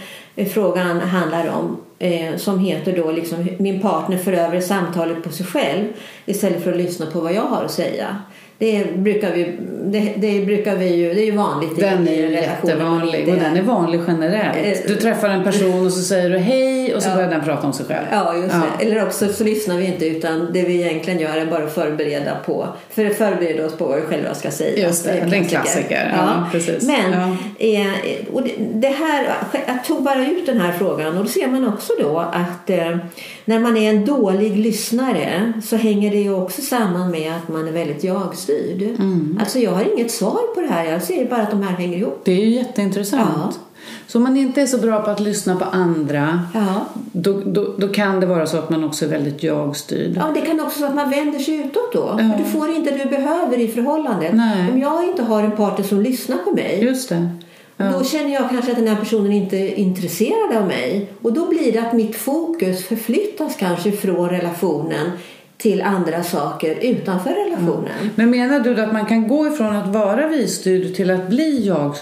[0.54, 1.76] frågan handlar om.
[1.98, 5.84] Eh, som heter då liksom min partner för över samtalet på sig själv
[6.26, 8.16] istället för att lyssna på vad jag har att säga.
[8.62, 12.22] Det brukar vi, det, det brukar vi ju, det är ju vanligt Den i är
[12.22, 14.88] när man jättevanlig och den är vanlig generellt.
[14.88, 17.14] Du träffar en person och så säger du hej och så Ja.
[17.14, 18.06] börjar den prata om sig själv.
[18.12, 18.62] Ja, just Ja.
[18.78, 18.84] det.
[18.86, 22.36] Eller också så lyssnar vi inte utan det vi egentligen gör är bara att förbereda
[22.46, 24.86] på, för att förbereda oss på vad vi själva ska säga.
[24.86, 26.12] Just det, är det är en klassiker.
[26.16, 26.82] Ja, precis.
[26.86, 27.36] Men Ja.
[27.66, 27.86] eh,
[28.32, 29.28] och det, det här,
[29.66, 32.96] jag tog bara ut den här frågan och då ser man också då att eh,
[33.44, 37.68] när man är en dålig lyssnare så hänger det ju också samman med att man
[37.68, 38.51] är väldigt jag-styrd.
[38.98, 39.38] Mm.
[39.40, 41.98] Alltså jag har inget svar på det här, jag ser bara att de här hänger
[41.98, 42.20] ihop.
[42.24, 43.30] Det är ju jätteintressant.
[43.36, 43.52] Ja.
[44.06, 46.86] Så om man inte är så bra på att lyssna på andra Ja.
[47.12, 50.16] då, då, då kan det vara så att man också är väldigt jag-styrd.
[50.16, 52.16] Ja, det kan också vara att man vänder sig utåt då.
[52.18, 52.18] Ja.
[52.18, 54.34] För du får inte det du behöver i förhållandet.
[54.34, 54.70] Nej.
[54.72, 57.28] Om jag inte har en partner som lyssnar på mig Just det.
[57.76, 57.84] Ja.
[57.98, 61.08] då känner jag kanske att den här personen inte är intresserad av mig.
[61.22, 65.10] Och då blir det att mitt fokus förflyttas kanske från relationen
[65.62, 68.10] till andra saker utanför relationen.
[68.14, 71.94] Men menar du att man kan gå ifrån att vara visstyrd till att bli jag?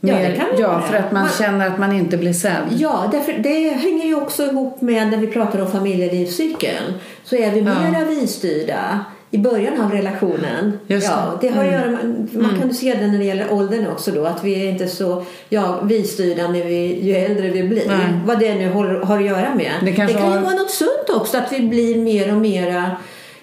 [0.00, 0.80] Ja, det kan man ja göra.
[0.82, 2.62] för att man, Man- känner att man inte blir sedd.
[2.78, 6.84] Ja, därför det hänger ju också ihop med när vi pratar om familjelivscykeln.
[7.24, 7.64] Så är vi Ja.
[7.90, 10.72] mera visstyrda i början av relationen.
[10.86, 11.12] Just det.
[11.12, 11.74] ja, det har Mm.
[11.80, 14.24] göra med, man kan ju se det när det gäller åldern också då.
[14.24, 17.88] Att vi är inte så ja, visstyrda när vi, ju äldre vi blir.
[17.88, 17.98] Nej.
[18.26, 19.72] Vad det nu har, har att göra med.
[19.82, 21.38] Det kanske kan ju har- vara något sunt också.
[21.38, 22.90] Att vi blir mer och mera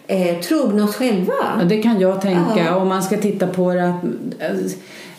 [0.07, 1.33] eh, trogna oss själva.
[1.59, 2.65] Ja, det kan jag tänka.
[2.65, 2.75] Ja.
[2.75, 4.03] Om man ska titta på det att,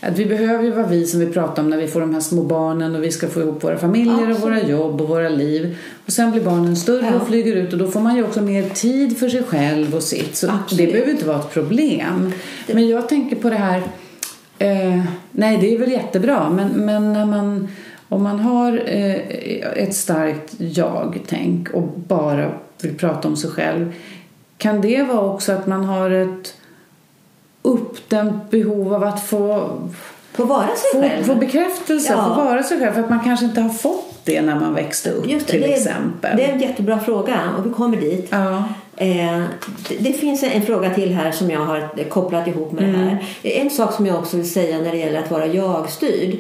[0.01, 2.21] att vi behöver ju vara vi som vi pratar om när vi får de här
[2.21, 4.69] små barnen och vi ska få ihop våra familjer och våra Absolut.
[4.69, 5.77] jobb och våra liv.
[6.07, 7.21] Och sen blir barnen större Ja.
[7.21, 10.03] och flyger ut och då får man ju också mer tid för sig själv och
[10.03, 10.37] sitt.
[10.37, 10.87] Så Absolut.
[10.87, 12.33] det behöver inte vara ett problem.
[12.67, 13.83] Men jag tänker på det här,
[14.59, 17.69] eh, nej det är väl jättebra men, men när man
[18.09, 19.15] om man har eh,
[19.75, 22.51] ett starkt jag-tänk och bara
[22.83, 23.93] vill prata om sig själv
[24.59, 26.55] kan det vara också att man har ett
[27.63, 29.71] uppdämt behov av att få,
[30.33, 31.25] Få vara sig få, själv.
[31.25, 32.25] få bekräftelse, Ja.
[32.37, 35.11] få vara sig själv för att man kanske inte har fått det när man växte
[35.11, 36.37] upp Just det, till det, är- exempel.
[36.37, 38.27] det är en jättebra fråga och vi kommer dit.
[38.31, 38.65] Ja.
[38.97, 39.43] Eh,
[39.89, 43.01] det, det finns en fråga till här som jag har kopplat ihop med det Mm.
[43.09, 43.19] här.
[43.43, 46.37] En sak som jag också vill säga när det gäller att vara jag-styrd.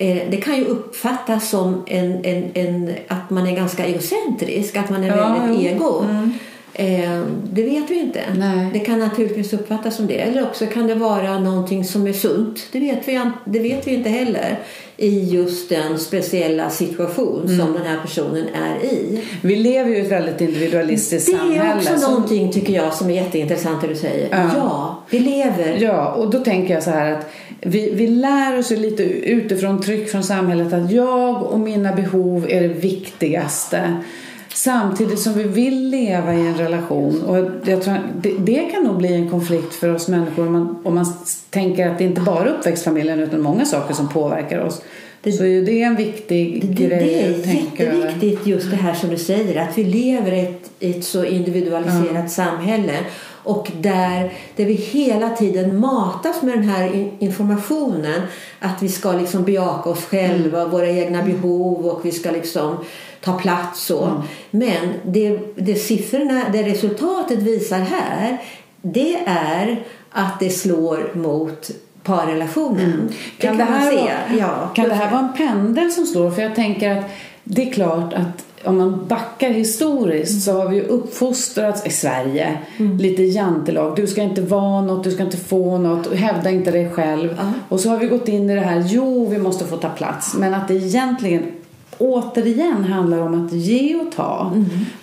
[0.00, 4.90] Eh, det kan ju uppfattas som en, en, en, att man är ganska egocentrisk, att
[4.90, 6.00] man är Ja, väldigt ego.
[6.00, 6.32] Mm.
[6.80, 8.20] Eh, det vet vi inte.
[8.38, 8.70] Nej.
[8.72, 10.18] Det kan naturligtvis uppfattas som det.
[10.20, 12.66] Eller också kan det vara någonting som är sunt.
[12.72, 14.58] Det vet vi, det vet vi inte heller
[14.96, 17.58] i just den speciella situation Mm.
[17.58, 19.20] som den här personen är i.
[19.42, 21.62] Vi lever ju i ett väldigt individualistiskt Det samhälle.
[21.64, 24.28] är också som- någonting tycker jag som är jätteintressant det du säger.
[24.30, 24.50] Ja.
[24.56, 25.76] Ja, vi lever.
[25.80, 30.10] Ja, och då tänker jag så här att vi, vi lär oss lite utifrån tryck
[30.10, 33.96] från samhället att jag och mina behov är det viktigaste.
[34.58, 37.22] Samtidigt som vi vill leva i en relation.
[37.22, 40.76] Och jag tror, det, det kan nog bli en konflikt för oss människor om man,
[40.84, 41.06] om man
[41.50, 44.82] tänker att det inte bara är uppväxtfamiljen utan många saker som påverkar oss.
[45.22, 48.06] så är det en viktig Det, grej det är att tänka över.
[48.06, 52.30] jätteviktigt just det här som du säger att vi lever i ett, ett så individualiserat
[52.30, 52.94] samhälle
[53.48, 58.22] och där, där vi hela tiden matas med den här in- informationen
[58.60, 60.70] att vi ska liksom bejaka oss själva, Mm.
[60.70, 62.76] våra egna behov och vi ska liksom
[63.20, 64.04] ta plats så.
[64.04, 64.20] Mm.
[64.50, 68.38] Men det, det siffrorna, det resultatet visar här
[68.82, 71.70] det är att det slår mot
[72.02, 73.08] parrelationen.
[73.38, 76.06] Kan, det det, kan man här vara, Ja, kan det här vara en pendel som
[76.06, 76.30] slår?
[76.30, 77.04] För jag tänker att
[77.44, 82.58] det är klart att om man backar historiskt så har vi ju uppfostrats i Sverige
[82.98, 83.96] lite jantelag.
[83.96, 87.34] Du ska inte vara något, du ska inte få något, hävda inte dig själv.
[87.38, 87.52] Ja.
[87.68, 90.34] Och så har vi gått in i det här, jo vi måste få ta plats.
[90.34, 91.42] Men att det egentligen
[91.98, 94.52] återigen handlar om att ge och ta.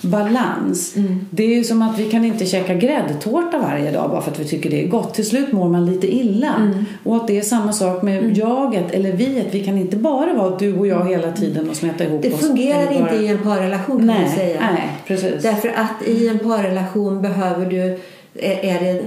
[0.01, 0.95] Balans.
[1.29, 4.39] Det är ju som att vi kan inte käka gräddtårta varje dag bara för att
[4.39, 5.13] vi tycker det är gott.
[5.13, 6.71] Till slut mår man lite illa.
[7.03, 9.47] Och att det är samma sak med jaget eller viet.
[9.51, 12.39] Vi kan inte bara vara du och jag hela tiden och smeta ihop Det oss.
[12.39, 14.59] fungerar Eller bara- inte i en parrelation kan man Nej, säga.
[14.73, 15.43] nej, precis.
[15.43, 17.99] Därför att i en parrelation behöver du
[18.39, 19.01] är det,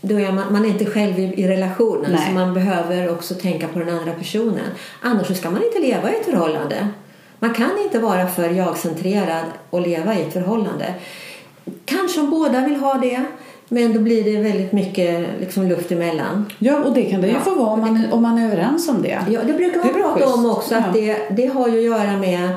[0.00, 2.20] då är man, man är inte själv i, i relationen Nej.
[2.28, 4.64] så man behöver också tänka på den andra personen.
[5.00, 6.88] Annars så ska man inte leva i ett förhållande.
[7.42, 10.94] Man kan inte vara för jag-centrerad och leva i ett förhållande.
[11.84, 13.24] Kanske om båda vill ha det
[13.68, 16.52] men då blir det väldigt mycket liksom luft emellan.
[16.58, 17.40] Ja, och det kan det ju Ja.
[17.40, 19.20] få vara om man, om man är överens om det.
[19.30, 20.34] Ja, det brukar man prata schysst.
[20.34, 20.92] om också att Ja.
[21.00, 22.48] det, det har ju att göra med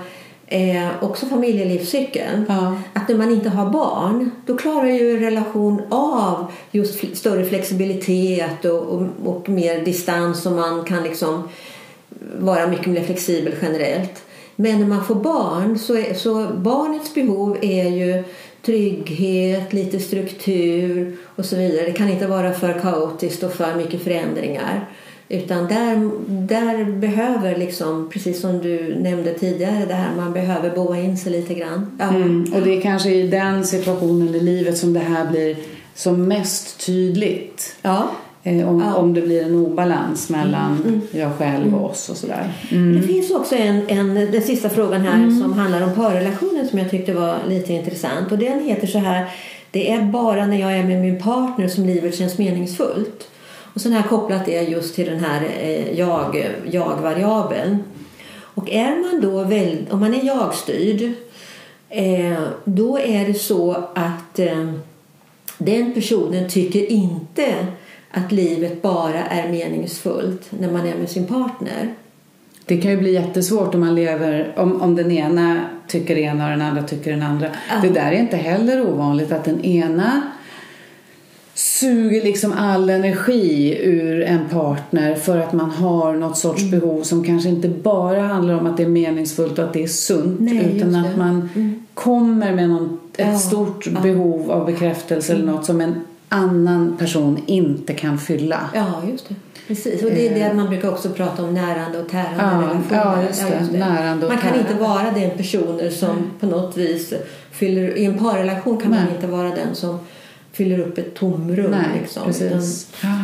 [0.48, 2.46] eh, också familjelivscykeln.
[2.48, 2.76] Ja.
[2.94, 7.46] Att när man inte har barn då klarar ju en relation av just fl- större
[7.46, 11.50] flexibilitet och, och, och mer distans och man kan liksom
[12.40, 14.22] vara mycket mer flexibel generellt.
[14.56, 18.24] Men när man får barn så, är, så barnets behov är ju
[18.62, 21.86] trygghet, lite struktur och så vidare.
[21.86, 24.90] Det kan inte vara för kaotiskt och för mycket förändringar.
[25.30, 31.00] Utan där, där behöver, liksom, precis som du nämnde tidigare, det här man behöver boa
[31.00, 31.98] in sig lite grann.
[32.00, 32.10] Ja.
[32.10, 35.58] Mm, och det är kanske i den situationen i livet som det här blir
[35.96, 37.76] som mest tydligt.
[37.82, 38.10] Ja.
[38.48, 38.96] Eh, om, ja.
[38.96, 40.88] om det blir en obalans mellan mm.
[40.88, 41.02] mm.
[41.12, 41.84] jag själv och mm.
[41.84, 42.54] oss och sådär.
[42.72, 43.02] Mm.
[43.02, 45.42] Det finns också en, en, den sista frågan här mm.
[45.42, 48.32] som handlar om parrelationen som jag tyckte var lite intressant.
[48.32, 49.26] Och den heter så här.
[49.72, 53.30] Det är bara när jag är med min partner som livet känns meningsfullt.
[53.74, 57.84] Och sen har jag kopplat det just till den här eh, jag, jag-variabeln.
[58.38, 61.14] Och är man då väl, om man är jag-styrd
[61.90, 64.72] eh, då är det så att eh,
[65.58, 67.56] den personen tycker inte
[68.16, 71.94] att livet bara är meningsfullt när man är med sin partner.
[72.66, 76.44] Det kan ju bli jättesvårt om man lever om, om den ena tycker det ena
[76.44, 77.48] och den andra tycker den andra.
[77.70, 77.82] Ja.
[77.82, 80.22] Det där är inte heller ovanligt att den ena
[81.54, 86.80] suger liksom all energi ur en partner för att man har något sorts mm.
[86.80, 89.88] behov som kanske inte bara handlar om att det är meningsfullt och att det är
[89.88, 91.86] sunt Nej, utan att man mm.
[91.94, 94.00] kommer med någon, ett ja, stort ja.
[94.02, 95.44] behov av bekräftelse mm.
[95.44, 95.96] eller något som en
[96.30, 98.70] annan person inte kan fylla.
[98.74, 99.36] Ja, just det.
[99.68, 100.54] Precis, och det är det eh.
[100.54, 102.86] man brukar också prata om närande och tärande ja, relationer.
[102.92, 103.50] Ja, just det.
[103.50, 103.78] Ja, just det.
[103.78, 104.72] Närande och man kan tärande.
[104.72, 106.30] inte vara den personen som mm.
[106.40, 107.14] på något vis
[107.52, 107.98] fyller...
[107.98, 109.00] I en parrelation kan Nej.
[109.06, 110.00] man inte vara den som
[110.52, 111.72] fyller upp ett tomrum.
[111.72, 112.54] Nej, liksom.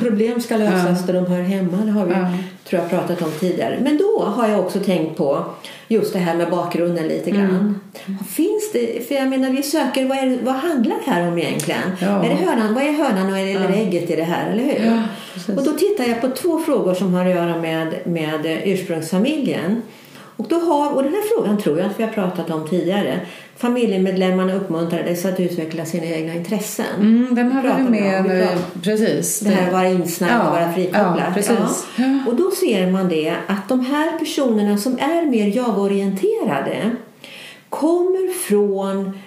[0.01, 1.13] Problem ska lösas ja.
[1.13, 1.77] där de hör hemma.
[1.77, 2.37] Det har vi ja.
[2.69, 3.79] tror jag pratat om tidigare.
[3.81, 5.45] Men då har jag också tänkt på
[5.91, 7.49] just det här med bakgrunden lite grann.
[8.05, 8.19] Mm.
[8.29, 11.81] Finns det, för jag menar vi söker, vad, är, vad handlar det här om egentligen?
[12.01, 12.25] Ja.
[12.25, 13.75] Är det hönan, vad är hönan och eller ja.
[13.75, 14.85] ägget i det här, eller hur?
[14.85, 15.03] Ja,
[15.55, 19.81] och då tittar jag på två frågor som har att göra med, med ursprungsfamiljen.
[20.37, 23.19] Och, då har, och den här frågan tror jag att vi har pratat om tidigare.
[23.57, 26.85] Familjemedlemmarna uppmuntrades att utveckla sina egna intressen.
[26.99, 28.47] Mm, den har vi med nu.
[28.83, 29.39] Precis.
[29.39, 31.33] Det här att vara insnärjd ja, och vara frikopplad.
[31.47, 31.69] Ja.
[31.95, 32.19] Ja.
[32.27, 36.91] Och då ser man det att de här personerna som är mer jag-orienterade
[37.69, 39.19] kommer från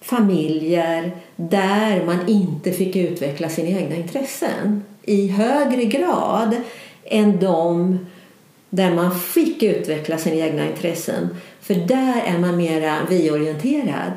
[0.00, 6.56] familjer där man inte fick utveckla sina egna intressen i högre grad
[7.04, 7.98] än de
[8.74, 11.28] där man fick utveckla sina egna intressen.
[11.60, 14.12] För där är man mera vi-orienterad.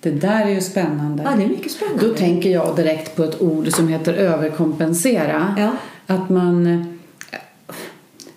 [0.00, 1.22] Det där är ju spännande.
[1.22, 2.08] Ja, det är mycket spännande.
[2.08, 5.54] Då tänker jag direkt på ett ord som heter överkompensera.
[5.58, 5.70] Ja.
[6.06, 6.84] Att man,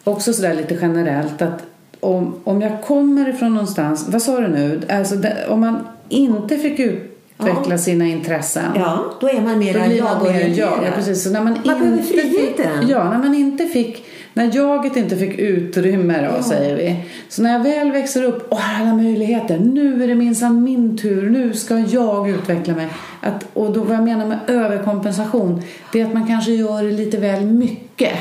[0.04, 1.64] också sådär lite generellt, att
[2.00, 4.82] om, om jag kommer ifrån någonstans, vad sa du nu?
[4.90, 7.78] Alltså det, om man inte fick utveckla ja.
[7.78, 8.72] sina intressen.
[8.76, 10.80] Ja, då är man mer jag-orienterad.
[10.84, 11.24] Ja, precis.
[11.24, 15.40] Så när man, man inte fick, ja, när man inte fick när jaget inte fick
[15.40, 16.44] utrymme då, ja.
[16.44, 16.96] säger vi.
[17.30, 19.60] Så när jag väl växer upp och har alla möjligheter.
[19.60, 21.30] Nu är det minsann min tur.
[21.30, 22.88] Nu ska jag utveckla mig.
[23.22, 25.62] Att, och då vad jag menar med överkompensation.
[25.94, 28.14] Det är att man kanske gör lite väl mycket.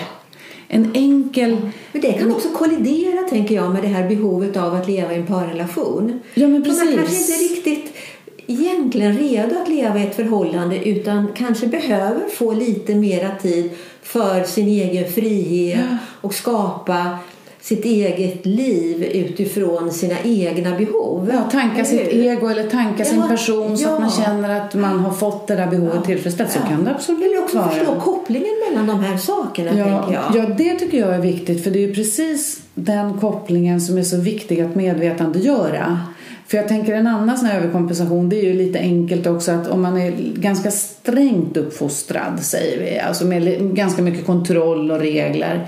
[0.69, 1.57] En enkel...
[1.93, 5.17] Men det kan också kollidera, tänker jag, med det här behovet av att leva i
[5.17, 6.21] en parrelation.
[6.35, 6.85] Ja, men precis.
[6.85, 7.97] man kanske inte riktigt
[8.51, 13.71] egentligen redo att leva i ett förhållande utan kanske behöver få lite mera tid
[14.03, 15.85] för sin egen frihet
[16.21, 17.19] och skapa
[17.61, 21.31] sitt eget liv utifrån sina egna behov.
[21.33, 23.93] Ja, tanka sitt ego eller tanka ja, sin person så ja.
[23.93, 26.03] att man känner att man har fått det där behovet ja.
[26.03, 26.51] tillfredsställt.
[26.51, 27.71] Så kan det absolut Eller också vara.
[27.71, 29.79] förstå kopplingen mellan de här sakerna.
[29.79, 30.43] Ja, jag.
[30.43, 34.17] ja, det tycker jag är viktigt för det är precis den kopplingen som är så
[34.17, 36.01] viktig att medvetandegöra.
[36.51, 39.69] För jag tänker en annan sån här överkompensation det är ju lite enkelt också att
[39.69, 45.67] om man är ganska strängt uppfostrad säger vi, alltså med ganska mycket kontroll och regler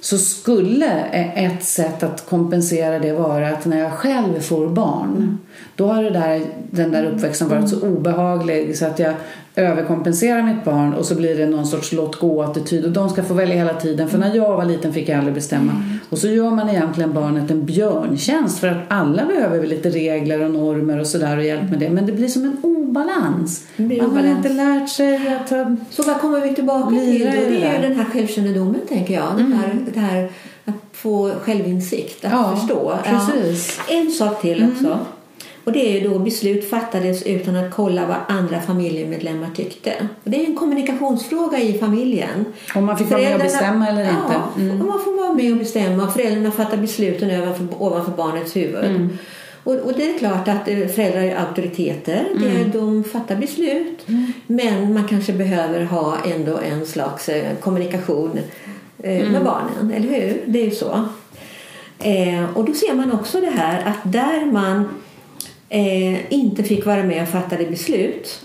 [0.00, 0.90] så skulle
[1.34, 5.38] ett sätt att kompensera det vara att när jag själv får barn
[5.76, 9.14] då har det där, den där uppväxten varit så obehaglig så att jag
[9.58, 13.34] överkompenserar mitt barn och så blir det någon sorts låt gå-attityd och de ska få
[13.34, 15.72] välja hela tiden för när jag var liten fick jag aldrig bestämma.
[15.72, 15.98] Mm.
[16.08, 20.50] Och så gör man egentligen barnet en björntjänst för att alla behöver lite regler och
[20.50, 23.66] normer och sådär och hjälp med det men det blir som en obalans.
[23.76, 25.48] Man har inte lärt sig att
[25.90, 27.30] Så vad kommer vi tillbaka till då?
[27.30, 29.36] Det är den här självkännedomen tänker jag.
[29.36, 29.86] Den här, mm.
[29.94, 30.30] det här
[30.64, 32.98] att få självinsikt, att ja, förstå.
[33.04, 33.80] Precis.
[33.88, 33.94] Ja.
[33.94, 34.86] En sak till också.
[34.86, 34.98] Mm.
[35.68, 39.92] Och det är då beslut fattades utan att kolla vad andra familjemedlemmar tyckte.
[40.24, 42.44] Och det är en kommunikationsfråga i familjen.
[42.74, 44.32] Om man fick vara med och bestämma eller inte?
[44.32, 44.86] Ja, mm.
[44.86, 46.10] man får vara med och bestämma.
[46.10, 48.84] Föräldrarna fattar besluten ovanför, ovanför barnets huvud.
[48.84, 49.18] Mm.
[49.64, 52.26] Och, och, det är klart att eh, föräldrar är auktoriteter.
[52.36, 52.42] Mm.
[52.42, 54.08] Det, de fattar beslut.
[54.08, 54.32] Mm.
[54.46, 58.38] Men man kanske behöver ha ändå en slags eh, kommunikation
[58.98, 59.44] eh, med mm.
[59.44, 59.92] barnen.
[59.96, 60.42] Eller hur?
[60.46, 61.04] Det är ju så.
[61.98, 64.88] Eh, och då ser man också det här att där man
[65.68, 68.44] eh, inte fick vara med och fatta beslut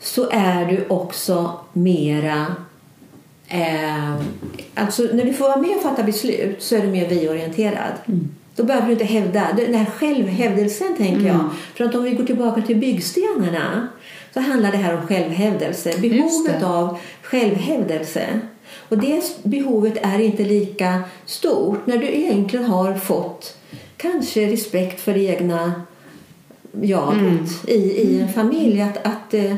[0.00, 2.46] så är du också mera
[3.48, 4.14] eh,
[4.74, 7.92] alltså när du får vara med och fatta beslut så är du mer vi-orienterad.
[8.06, 8.28] Mm.
[8.56, 9.48] Då behöver du inte hävda.
[9.56, 11.26] Den här självhävdelsen tänker mm.
[11.26, 11.50] jag.
[11.74, 13.88] För att om vi går tillbaka till byggstenarna
[14.34, 15.94] så handlar det här om självhävdelse.
[15.98, 18.40] Behovet av självhävdelse.
[18.88, 23.59] Och det behovet är inte lika stort när du egentligen har fått
[24.00, 25.72] kanske respekt för det egna
[26.82, 27.46] jaget mm.
[27.66, 28.82] i, i en familj.
[28.82, 29.54] Att, att eh,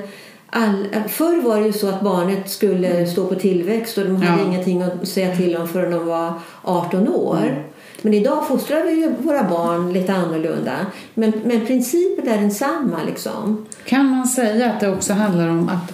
[0.51, 3.07] all, förr var det ju så att barnet skulle mm.
[3.07, 4.49] stå på tillväxt och de hade ja.
[4.49, 6.33] ingenting att säga till om förrän de var
[6.63, 7.43] 18 år.
[7.43, 7.63] Mm.
[8.03, 10.73] Men idag fostrar vi ju våra barn lite annorlunda.
[11.15, 12.99] Men, men principen är densamma.
[13.07, 13.67] Liksom.
[13.85, 15.93] Kan man säga att det också handlar om att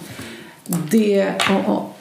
[0.91, 1.33] det,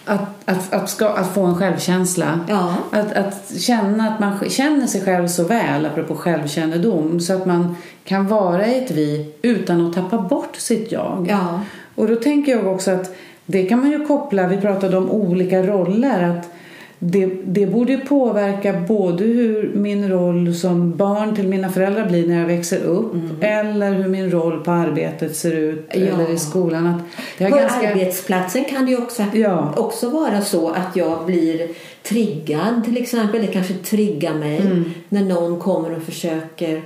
[0.09, 2.41] att, att, att, ska, att få en självkänsla.
[2.49, 2.75] Ja.
[2.91, 7.77] Att, att känna att man känner sig själv så väl, apropå självkännedom, så att man
[8.05, 11.27] kan vara i ett vi utan att tappa bort sitt jag.
[11.31, 11.61] Ja.
[11.95, 15.63] Och då tänker jag också att det kan man ju koppla, vi pratade om olika
[15.63, 16.53] roller, att
[16.99, 22.41] det, det borde påverka både hur min roll som barn till mina föräldrar blir när
[22.41, 23.37] jag växer upp mm.
[23.41, 25.97] eller hur min roll på arbetet ser ut ja.
[25.97, 26.87] eller i skolan.
[26.87, 27.03] Att
[27.51, 27.91] på ganska...
[27.91, 29.75] arbetsplatsen kan det också, ja.
[29.77, 31.69] också vara så att jag blir
[32.03, 33.41] triggad till exempel.
[33.41, 34.93] Det kanske triggar mig mm.
[35.09, 36.83] när någon kommer och försöker,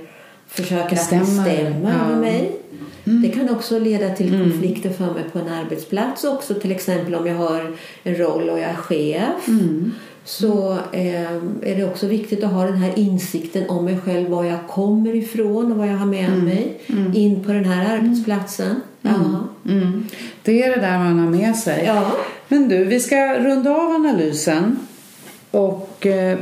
[0.47, 2.15] försöker bestämma, bestämma ja.
[2.15, 2.51] mig.
[3.05, 3.21] Mm.
[3.21, 4.49] Det kan också leda till mm.
[4.49, 6.53] konflikter för mig på en arbetsplats också.
[6.53, 9.47] Till exempel om jag har en roll och jag är chef.
[9.47, 9.91] Mm.
[10.25, 14.29] Så eh, är det också viktigt att ha den här insikten om mig själv.
[14.29, 16.45] Var jag kommer ifrån och vad jag har med mm.
[16.45, 17.15] mig mm.
[17.15, 18.75] in på den här arbetsplatsen.
[19.01, 19.47] Ja.
[20.43, 21.83] Det är det där man har med sig.
[21.85, 22.11] Ja.
[22.47, 24.79] Men du, vi ska runda av analysen.
[25.51, 26.37] Och eh,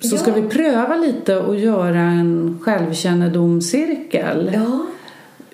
[0.00, 0.18] så ja.
[0.18, 4.50] ska vi pröva lite och göra en självkännedomscirkel.
[4.54, 4.86] Ja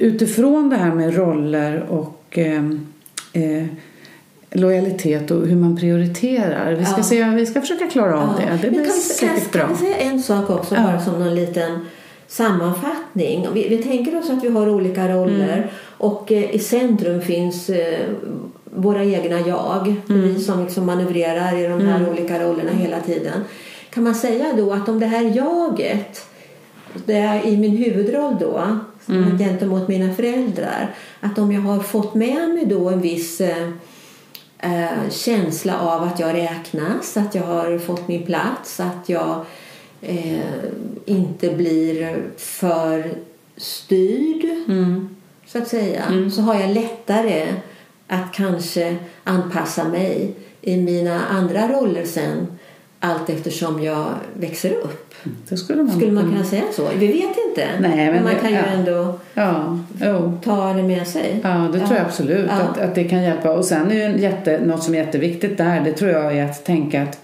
[0.02, 2.64] utifrån det här med roller och eh,
[3.32, 3.66] eh,
[4.50, 6.72] lojalitet och hur man prioriterar.
[6.72, 7.02] Vi ska, ja.
[7.02, 8.52] se, vi ska försöka klara av ja.
[8.52, 8.58] det.
[8.62, 9.60] Det blir kan, säkert kan, bra.
[9.60, 10.82] Kan vi säga en sak också, ja.
[10.82, 11.86] bara som någon liten
[12.26, 13.48] sammanfattning?
[13.54, 15.68] Vi, vi, tänker oss att vi har olika roller mm.
[15.98, 18.00] och eh, i centrum finns eh,
[18.64, 19.94] våra egna jag.
[20.08, 20.22] Mm.
[20.22, 22.10] Vi som liksom manövrerar i de här mm.
[22.10, 23.44] olika rollerna hela tiden.
[23.90, 26.26] Kan man säga då att om det här jaget,
[27.06, 28.78] det är i min huvudroll då,
[29.08, 29.38] mm.
[29.38, 30.94] gentemot mina föräldrar.
[31.20, 33.68] Att om jag har fått med mig då en viss eh,
[34.58, 39.44] eh, känsla av att jag räknas, att jag har fått min plats, att jag
[40.00, 40.40] eh,
[41.04, 43.14] inte blir för
[43.56, 45.16] styrd, mm.
[45.46, 46.30] så att säga, mm.
[46.30, 47.46] så har jag lättare
[48.06, 52.46] att kanske anpassa mig i mina andra roller sen
[53.04, 55.14] allt eftersom jag växer upp.
[55.48, 56.88] Det skulle man, skulle man kunna säga så?
[56.98, 57.66] Vi vet inte.
[57.80, 58.62] Nej, men, man kan ju ja.
[58.62, 59.78] ändå ja.
[60.00, 60.32] oh.
[60.44, 61.40] ta det med sig.
[61.42, 62.62] Ja, det tror jag absolut ja.
[62.62, 63.50] att, att det kan hjälpa.
[63.50, 66.64] Och sen är ju jätte, något som är jätteviktigt där, det tror jag är att
[66.64, 67.18] tänka att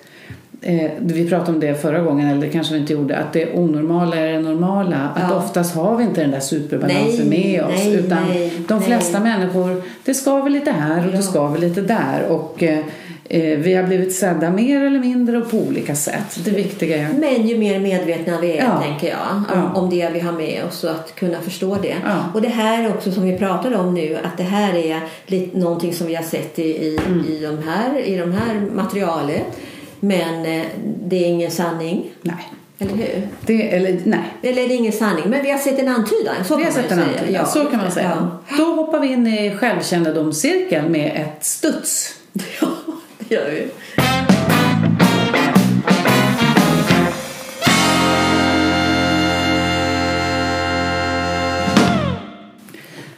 [0.60, 3.54] eh, vi pratade om det förra gången, eller det kanske vi inte gjorde, att det
[3.54, 5.08] onormala är det normala.
[5.14, 7.84] Att oftast har vi inte den där superbalansen nej, med oss.
[7.84, 11.60] Nej, utan nej, de flesta människor, det ska vi lite här och det ska vi
[11.60, 12.26] lite där.
[12.28, 12.84] Och Eh,
[13.36, 16.44] vi har blivit sedda mer eller mindre och på olika sätt.
[16.44, 17.08] Det viktiga är...
[17.12, 18.82] Men ju mer medvetna vi är, ja.
[18.82, 19.88] tänker jag, om, ja.
[19.90, 21.96] det vi har med oss och att kunna förstå det.
[22.04, 22.24] Ja.
[22.34, 25.92] Och det här också som vi pratade om nu, att det här är lite, någonting
[25.92, 27.24] som vi har sett i, i, mm.
[27.28, 29.42] i, de här, i de här materialet.
[30.00, 30.66] Men eh,
[31.04, 32.10] det är ingen sanning.
[32.22, 32.52] Nej.
[32.78, 33.28] Eller hur?
[33.46, 34.20] Det, eller, nej.
[34.42, 35.24] Eller är det ingen sanning?
[35.26, 36.34] Men vi har sett en antydan.
[36.44, 37.32] Så vi har sett en antydan.
[37.32, 38.30] Ja, så kan man säga.
[38.58, 42.14] Då hoppar vi in i självkännedomscirkeln med ett studs.
[42.60, 42.68] Ja
[43.30, 43.68] gör vi.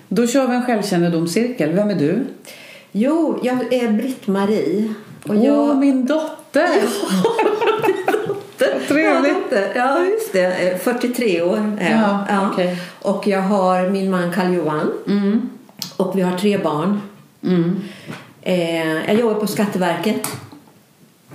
[0.08, 1.72] Då kör vi en självkännedomscirkel.
[1.72, 2.24] Vem är du?
[2.92, 4.94] Jo, jag är Britt-Marie.
[5.28, 5.76] Åh, jag...
[5.80, 6.68] min dotter!
[8.88, 9.74] Trevligt.
[9.74, 10.80] Ja, just det.
[10.82, 12.00] 43 år är jag.
[12.00, 12.50] Ja, ja.
[12.50, 12.76] Okay.
[13.02, 14.92] Och jag har min man Karl-Johan.
[15.06, 15.50] Mm.
[15.96, 17.00] Och vi har tre barn.
[17.42, 17.80] Mm.
[18.42, 20.28] Eh, jag jobbar på Skatteverket.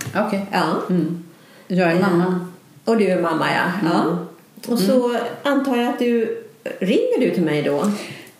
[0.08, 0.22] Okej.
[0.26, 0.40] Okay.
[0.52, 0.82] Ja.
[0.90, 1.24] Mm.
[1.68, 2.24] Jag är mamma.
[2.24, 3.88] Eh, och du är mamma, ja.
[3.88, 3.92] Mm.
[3.92, 4.72] ja.
[4.72, 5.22] Och så mm.
[5.42, 6.42] antar jag att du...
[6.78, 7.90] Ringer du till mig då?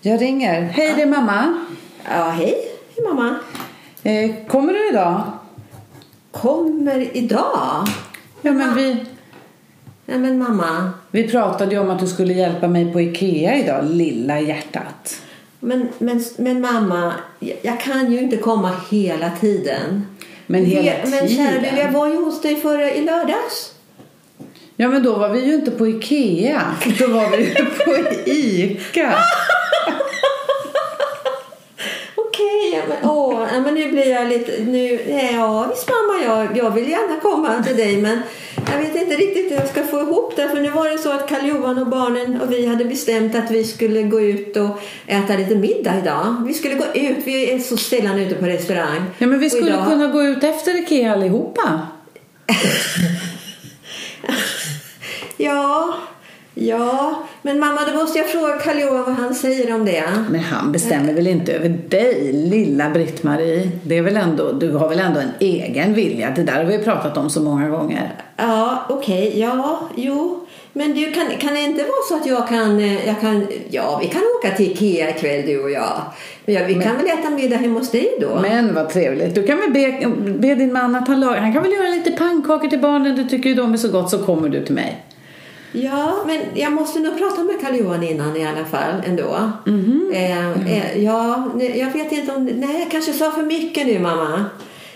[0.00, 0.62] Jag ringer.
[0.62, 1.64] Hej, det är mamma.
[2.04, 2.54] Ja, hej.
[2.96, 3.36] Hej, mamma.
[4.02, 5.22] Eh, kommer du idag?
[6.30, 7.86] Kommer idag?
[8.42, 9.04] Ja, men vi...
[10.06, 10.90] Nej, men mamma.
[11.10, 15.22] Vi pratade ju om att du skulle hjälpa mig på Ikea idag, lilla hjärtat.
[15.60, 17.12] Men, men, men mamma,
[17.62, 20.06] jag kan ju inte komma hela tiden.
[20.46, 21.10] Men hela tiden?
[21.10, 23.72] Men kära du, jag var ju hos dig förra i lördags.
[24.76, 26.62] Ja, men då var vi ju inte på Ikea.
[26.98, 27.96] Då var vi ju på
[28.30, 29.14] Ica.
[33.02, 34.52] Okej, ja, men, åh, ja, men nu blir jag lite...
[34.62, 35.00] Nu,
[35.32, 38.22] ja, visst mamma, jag, jag vill gärna komma till dig men
[38.72, 40.48] jag vet inte riktigt hur jag ska få ihop det.
[40.48, 43.64] För nu var det så att Karl-Johan och barnen och vi hade bestämt att vi
[43.64, 46.42] skulle gå ut och äta lite middag idag.
[46.46, 49.02] Vi skulle gå ut, vi är så sällan ute på restaurang.
[49.18, 51.80] Ja, men vi skulle idag- kunna gå ut efter Ikea allihopa.
[55.36, 55.94] Ja,
[56.58, 57.22] ja.
[57.42, 60.04] Men mamma, då måste jag fråga Karl-Johan vad han säger om det.
[60.30, 63.70] Men han bestämmer väl inte över dig, lilla Britt-Marie?
[63.82, 66.30] Det är väl ändå, du har väl ändå en egen vilja?
[66.36, 68.12] Det där har vi pratat om så många gånger.
[68.36, 69.40] Ja, okej.
[69.40, 70.46] Ja, jo.
[70.72, 73.46] Men du, kan, kan det inte vara så att jag kan, eh, jag kan...
[73.70, 76.02] Ja, vi kan åka till Ikea ikväll du och jag.
[76.44, 78.38] Men ja, vi kan väl äta middag hemma hos dig då?
[78.42, 79.34] Men vad trevligt.
[79.34, 80.06] Du kan väl be,
[80.38, 81.40] be din man att han lagar.
[81.40, 83.16] Han kan väl göra lite pannkakor till barnen.
[83.16, 85.05] Du tycker ju de är så gott så kommer du till mig.
[85.82, 89.50] Ja, men jag måste nog prata med Karl-Johan innan i alla fall ändå.
[89.66, 90.10] Mhm.
[90.14, 92.44] Eh, eh, ja, nej, jag vet inte om...
[92.44, 94.44] Nej, jag kanske sa för mycket nu mamma.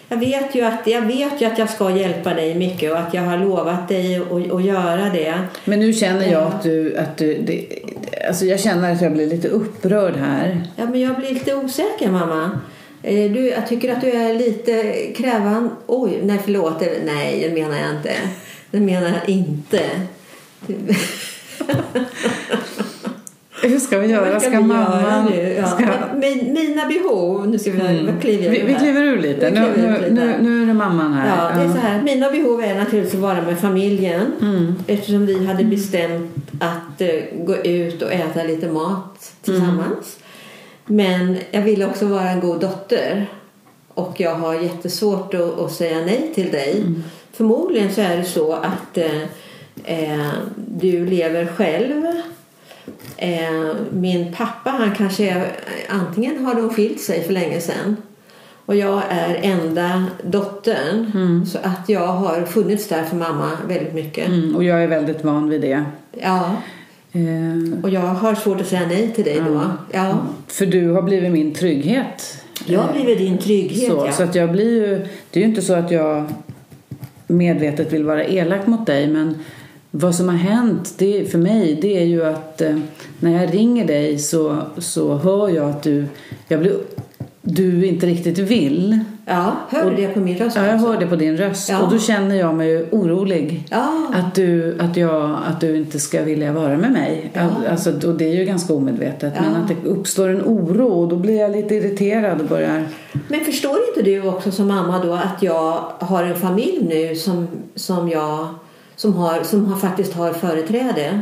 [0.09, 3.15] Jag vet, ju att, jag vet ju att jag ska hjälpa dig mycket och att
[3.15, 4.17] jag har lovat dig
[4.53, 5.35] att, göra det.
[5.65, 6.97] Men nu känner jag att du...
[6.97, 7.67] Att du det,
[8.29, 10.63] alltså jag känner att jag blir lite upprörd här.
[10.77, 12.51] Ja, men jag blir lite osäker mamma.
[13.03, 15.71] Eh, Du, jag tycker att du är lite krävande.
[15.87, 16.83] Oj, nej förlåt.
[17.05, 18.13] Nej, det menar jag inte.
[18.71, 19.81] Det menar jag inte.
[23.63, 24.41] Hur ska vi göra?
[24.41, 25.25] Ska, vi göra mamman...
[25.31, 25.55] nu?
[25.59, 25.67] Ja.
[25.67, 27.49] Ska, min, mina behov.
[27.49, 28.21] Nu ska vi, Mm.
[28.21, 29.51] kliver vi, vi kliver ur lite.
[29.51, 30.11] Nu, kliver nu, lite.
[30.11, 31.29] nu, nu är det mamman här.
[31.29, 32.03] Ja, det är så här.
[32.03, 34.33] Mina behov är naturligtvis att vara med familjen.
[34.41, 34.75] Mm.
[34.87, 37.09] Eftersom vi hade bestämt att eh,
[37.45, 40.19] gå ut och äta lite mat tillsammans.
[40.87, 43.27] Men jag vill också vara en god dotter.
[43.95, 46.85] Och jag har jättesvårt att, att säga nej till dig.
[47.33, 49.23] Förmodligen så är det så att eh,
[49.85, 52.05] eh, du lever själv.
[53.17, 55.53] Eh, min pappa han kanske är,
[55.89, 57.97] antingen har de skilt sig för länge sedan
[58.67, 61.47] och jag är enda dottern.
[61.47, 64.29] Så att jag har funnits där för mamma väldigt mycket.
[64.29, 65.85] Mm, och jag är väldigt van vid det.
[66.13, 66.57] Ja,
[67.13, 69.71] Eh, och jag har svårt att säga nej till dig då.
[69.93, 70.27] Ja.
[70.47, 72.45] för du har blivit min trygghet.
[72.67, 73.91] Jag har blivit din trygghet.
[73.91, 74.13] Så, ja.
[74.13, 74.99] så att jag blir ju,
[75.31, 76.33] det är ju inte så att jag
[77.27, 79.39] medvetet vill vara elak mot dig men
[79.91, 82.77] vad som har hänt det, för mig det är ju att eh,
[83.21, 86.05] när jag ringer dig så, så hör jag att du,
[86.49, 86.73] jag blir,
[87.43, 88.99] du inte riktigt vill.
[89.27, 90.87] ja, hör du det på min röst Ja, jag också?
[90.87, 91.83] hör det på din röst Ja.
[91.83, 93.65] och då känner jag mig orolig.
[93.71, 93.93] Ja.
[94.15, 97.31] Att du, att, jag, att du inte ska vilja vara med mig.
[97.33, 97.49] Ja.
[97.71, 99.33] Alltså, och det är ju ganska omedvetet.
[99.37, 99.43] Ja.
[99.43, 102.85] Men att det uppstår en oro och då blir jag lite irriterad och börjar...
[103.29, 107.49] Men förstår inte du också som mamma då att jag har en familj nu som,
[107.75, 108.49] som jag
[109.01, 111.21] som, har, som har, faktiskt har företräde?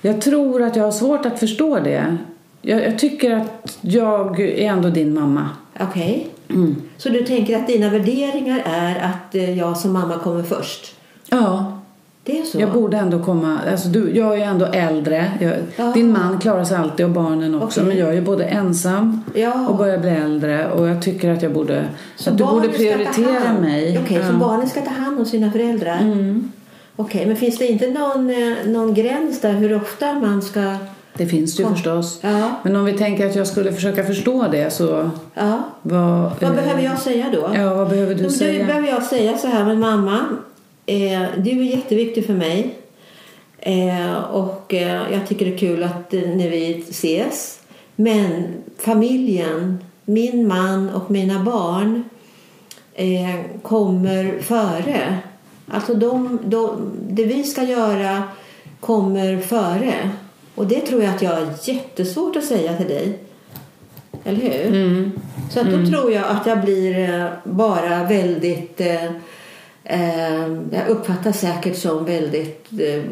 [0.00, 2.16] Jag tror att jag har svårt att förstå det.
[2.62, 5.48] Jag, jag tycker att jag är ändå din mamma.
[5.80, 6.28] Okej.
[6.48, 6.76] Mm.
[6.96, 10.94] Så du tänker att dina värderingar är att eh, jag som mamma kommer först?
[11.30, 11.78] Ja,
[12.22, 12.60] Det är så?
[12.60, 13.58] jag borde ändå komma...
[13.70, 15.30] Alltså du, jag är ändå äldre.
[15.40, 15.92] Jag, Ja.
[15.94, 17.80] Din man klarar sig alltid och barnen också.
[17.80, 17.88] Okej.
[17.94, 19.68] Men jag är både ensam Ja.
[19.68, 20.70] och börjar bli äldre.
[20.70, 21.84] Och jag tycker att jag borde...
[22.16, 23.98] Så att du borde prioritera mig.
[24.04, 24.38] Okej, så Ja.
[24.38, 25.98] barnen ska ta hand om sina föräldrar?
[26.00, 26.52] Mm.
[26.96, 30.76] Okej, men finns det inte någon, eh, någon gräns där hur ofta man ska...
[31.16, 32.18] Det finns det ju förstås.
[32.22, 35.10] Ja, Men om vi tänker att jag skulle försöka förstå det så...
[35.34, 35.62] ja.
[35.82, 37.50] Vad, Vad eh, behöver jag säga då?
[37.54, 38.66] Ja, vad behöver du Då säga?
[38.66, 40.20] behöver jag säga så här med mamma.
[40.86, 42.74] Eh, du är jätteviktig för mig.
[43.66, 47.60] Eh, och eh, jag tycker det är kul att eh, när vi ses.
[47.96, 48.44] Men
[48.78, 52.04] familjen, min man och mina barn
[53.62, 55.18] kommer före.
[55.68, 58.22] Alltså de, de, det vi ska göra
[58.80, 60.10] kommer före.
[60.54, 63.18] Och det tror jag att jag har jättesvårt att säga till dig.
[64.24, 64.66] Eller hur?
[64.66, 65.12] Mm.
[65.50, 68.80] Så att då tror jag att jag blir eh, bara väldigt...
[69.86, 72.66] Eh, eh, jag uppfattar säkert som väldigt...
[72.72, 73.02] Eh,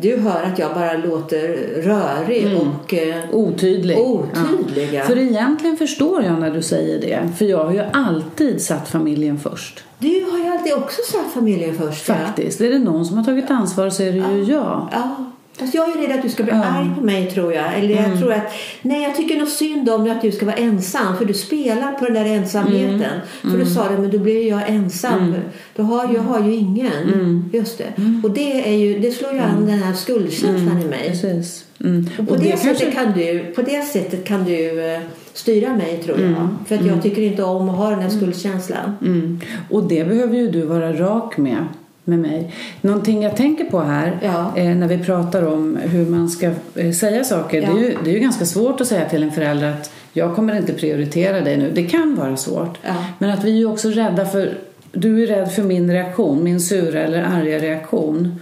[0.00, 1.48] du hör att jag bara låter
[1.82, 2.56] rörig Mm.
[2.58, 2.94] och...
[2.94, 3.98] Eh, Otydlig.
[3.98, 5.02] Otydlig, ja.
[5.04, 7.28] För egentligen förstår jag när du säger det.
[7.38, 9.84] För jag har ju alltid satt familjen först.
[9.98, 12.08] du har ju alltid också satt familjen först.
[12.08, 12.14] ja.
[12.14, 12.60] Faktiskt.
[12.60, 14.88] Är det någon som har tagit ansvar så är det ju jag.
[14.92, 15.31] Ja.
[15.58, 16.64] Fast jag är rädd att du ska bli Ja.
[16.64, 17.78] arg på mig tror jag.
[17.78, 21.16] Eller jag tror att, nej jag tycker nog synd om att du ska vara ensam.
[21.16, 23.20] För du spelar på den där ensamheten.
[23.40, 25.34] För du sa det, men då blir jag ensam.
[25.76, 27.50] Då har, jag har ju ingen.
[27.52, 27.92] Just det.
[28.22, 31.08] Och det, är ju, det slår ju an den här skuldkänslan i mig.
[31.08, 31.64] Precis.
[31.80, 32.08] Mm.
[32.18, 33.02] Och på, Och det, det sättet kanske...
[33.02, 35.00] kan du, på det sättet kan du eh,
[35.32, 36.48] styra mig tror jag.
[36.66, 38.92] För att jag tycker inte om att ha den här skuldkänslan.
[39.00, 39.40] Mm.
[39.70, 41.64] Och det behöver ju du vara rak med.
[42.04, 42.54] Med mig.
[42.80, 44.52] Någonting jag tänker på här Ja.
[44.56, 47.62] eh, när vi pratar om hur man ska eh, säga saker.
[47.62, 47.72] Ja.
[47.72, 50.34] Det, är ju, det är ju ganska svårt att säga till en förälder att jag
[50.36, 51.70] kommer inte prioritera dig nu.
[51.74, 52.78] Det kan vara svårt.
[52.82, 52.94] Ja.
[53.18, 54.58] Men att vi är ju också rädda för,
[54.92, 58.40] du är rädd för min reaktion, min sura eller arga reaktion.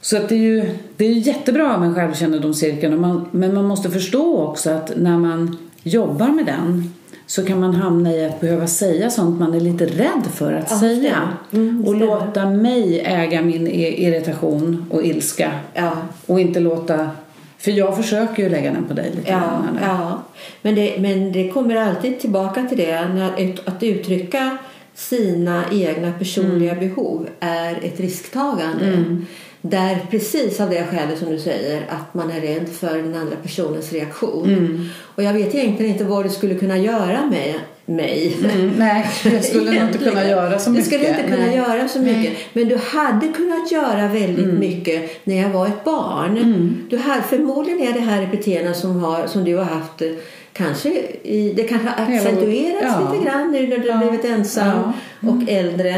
[0.00, 4.38] Så att det är ju det är jättebra med självkännedomscirkeln, man, men man måste förstå
[4.38, 6.92] också att när man jobbar med den
[7.26, 10.70] så kan man hamna i att behöva säga sånt man är lite rädd för att
[10.70, 11.28] Ja, säga.
[11.52, 15.50] Mm, och låta mig äga min irritation och ilska.
[15.74, 15.92] Ja.
[16.26, 17.10] Och inte låta...
[17.58, 19.78] För jag försöker ju lägga den på dig lite Ja, grann.
[19.82, 20.22] ja.
[20.62, 23.08] Men, det, men det kommer alltid tillbaka till det.
[23.08, 24.56] När, att uttrycka
[24.94, 26.88] sina egna personliga Mm.
[26.88, 29.04] behov är ett risktagande.
[29.66, 33.36] Där precis av det skälet som du säger att man är rädd för den andra
[33.42, 34.48] personens reaktion.
[34.48, 34.88] Mm.
[35.14, 37.54] Och jag vet egentligen inte vad du skulle kunna göra med
[37.86, 38.36] mig.
[38.44, 40.86] Mm, nej, jag skulle inte kunna göra så mycket.
[40.86, 41.56] skulle inte kunna nej.
[41.56, 42.32] göra så mycket.
[42.52, 46.86] Men du hade kunnat göra väldigt mycket när jag var ett barn.
[46.90, 50.08] Du hade, förmodligen är det här ett beteende som, har, som du har haft eh,
[50.56, 50.88] Kanske
[51.22, 53.12] i, det kanske har accentuerats ja.
[53.12, 54.08] lite grann nu när du har Ja.
[54.10, 55.28] blivit ensam Ja.
[55.30, 55.90] och äldre.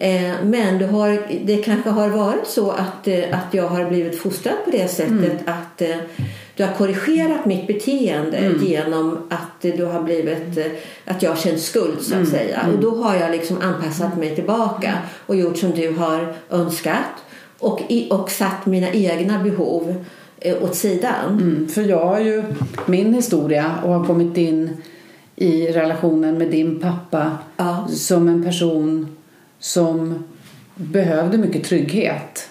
[0.00, 4.18] Eh, men du har, det kanske har varit så att, eh, att jag har blivit
[4.22, 5.96] fostrad på det sättet att eh,
[6.56, 10.58] du har korrigerat mitt beteende genom att du har blivit
[11.04, 12.66] att jag har känt skuld så att säga.
[12.72, 14.92] Och då har jag liksom anpassat mig tillbaka
[15.26, 17.04] och gjort som du har önskat
[17.58, 19.96] och, i, och satt mina egna behov eh,
[20.60, 21.30] åt sidan.
[21.40, 22.42] Mm, för jag har ju
[22.86, 24.76] min historia och har kommit in
[25.36, 27.88] i relationen med din pappa Ja.
[27.88, 29.16] som en person
[29.58, 30.24] som
[30.74, 32.48] behövde mycket trygghet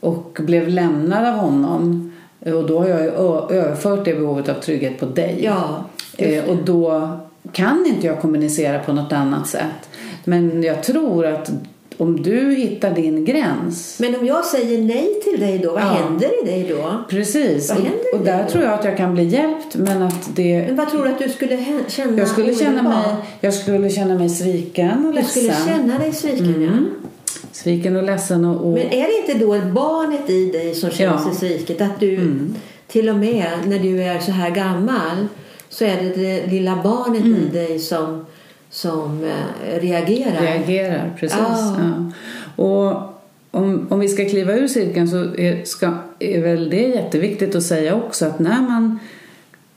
[0.00, 2.12] och blev lämnad av honom.
[2.40, 3.10] Och då har jag ju
[3.56, 5.40] överfört det behovet av trygghet på dig.
[5.42, 5.84] Ja,
[6.20, 7.10] Eh, och då
[7.52, 9.88] kan inte jag kommunicera på något annat sätt.
[10.24, 11.50] Men jag tror att
[11.98, 15.86] om du hittar din gräns Men om jag säger nej till dig då, vad Ja.
[15.86, 17.04] händer i dig då?
[17.10, 18.50] Precis, Vad och, händer och där då?
[18.50, 21.18] tror jag att jag kan bli hjälpt men att det Men vad tror du att
[21.18, 25.46] du skulle känna jag skulle, känna mig, jag skulle känna mig sviken och Du skulle
[25.46, 25.66] ledsen.
[25.66, 26.62] känna dig sviken, Mm.
[26.62, 27.08] ja.
[27.52, 31.12] Sviken och ledsen och, och Men är det inte då barnet i dig som känner
[31.14, 31.20] Ja.
[31.22, 31.34] Mm.
[31.34, 31.80] sig sviket?
[31.80, 32.30] Att du
[32.88, 35.26] till och med när du är så här gammal
[35.68, 37.34] så är det det lilla barnet Mm.
[37.42, 38.26] i dig som,
[38.70, 40.40] som eh, reagerar.
[40.40, 41.12] reagerar.
[41.18, 41.38] Precis.
[41.38, 41.76] Ja.
[41.78, 42.12] Ja.
[42.64, 43.18] Och
[43.50, 47.62] om, om vi ska kliva ur cirkeln så är, ska, är väl det jätteviktigt att
[47.62, 48.98] säga också att när man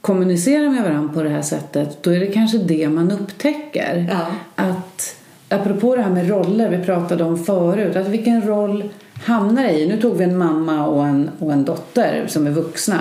[0.01, 4.07] kommunicerar med varandra på det här sättet då är det kanske det man upptäcker.
[4.11, 4.25] Ja.
[4.55, 5.15] Att,
[5.49, 8.89] apropå det här med roller vi pratade om förut, att vilken roll
[9.23, 9.87] hamnar i?
[9.87, 12.99] Nu tog vi en mamma och en, och en dotter som är vuxna.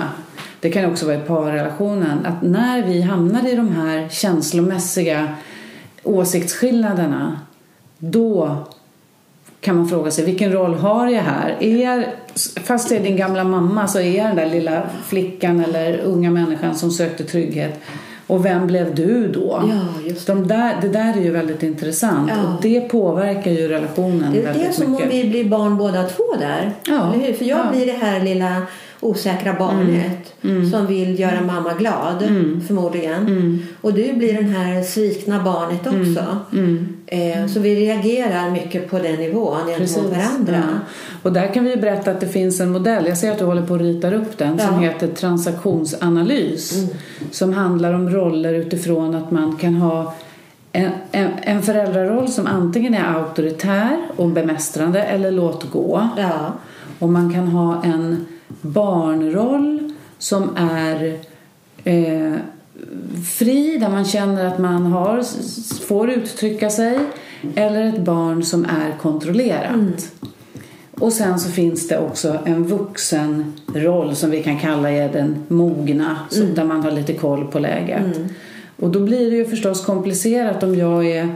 [0.59, 2.25] Det kan också vara i parrelationen.
[2.25, 5.35] Att när vi hamnar i de här känslomässiga
[6.03, 7.39] åsiktsskillnaderna
[7.97, 8.55] då
[9.61, 11.57] kan man fråga sig vilken roll har jag här?
[11.59, 12.07] Är
[12.63, 16.75] fast det är din gamla mamma så är den där lilla flickan eller unga människan
[16.75, 17.79] som sökte trygghet.
[18.27, 19.63] Och vem blev du då?
[19.69, 22.43] Ja, De där, det där är ju väldigt intressant Ja.
[22.55, 25.05] och det påverkar ju relationen Det är väldigt det som mycket.
[25.05, 26.71] om vi blir barn båda två där.
[26.87, 27.13] Ja.
[27.13, 27.33] Eller hur?
[27.33, 27.71] För jag Ja.
[27.71, 28.55] blir det här lilla
[29.01, 30.71] osäkra barnet Mm.
[30.71, 32.23] som vill göra mamma glad
[32.67, 33.27] förmodligen.
[33.27, 33.59] Mm.
[33.81, 36.37] Och du blir den här svikna barnet också.
[37.05, 40.55] Eh, så vi reagerar mycket på den nivån gentemot varandra.
[40.71, 40.79] Ja.
[41.23, 43.61] Och där kan vi berätta att det finns en modell, jag ser att du håller
[43.61, 44.73] på att rita upp den, som Ja.
[44.73, 44.83] Mm.
[44.83, 46.73] heter transaktionsanalys.
[47.31, 50.13] Som handlar om roller utifrån att man kan ha
[50.71, 56.07] en, en, en föräldraroll som antingen är auktoritär och bemästrande eller låt gå.
[56.17, 56.53] Ja.
[56.99, 58.25] Och man kan ha en
[58.61, 61.19] barnroll som är
[61.83, 62.35] eh,
[63.37, 65.23] fri, där man känner att man har,
[65.85, 66.99] får uttrycka sig.
[67.55, 70.11] Eller ett barn som är kontrollerat.
[70.91, 75.43] Och sen så finns det också en vuxen roll som vi kan kalla är den
[75.47, 78.17] mogna, så där man har lite koll på läget.
[78.81, 81.27] Och då blir det ju förstås komplicerat om jag är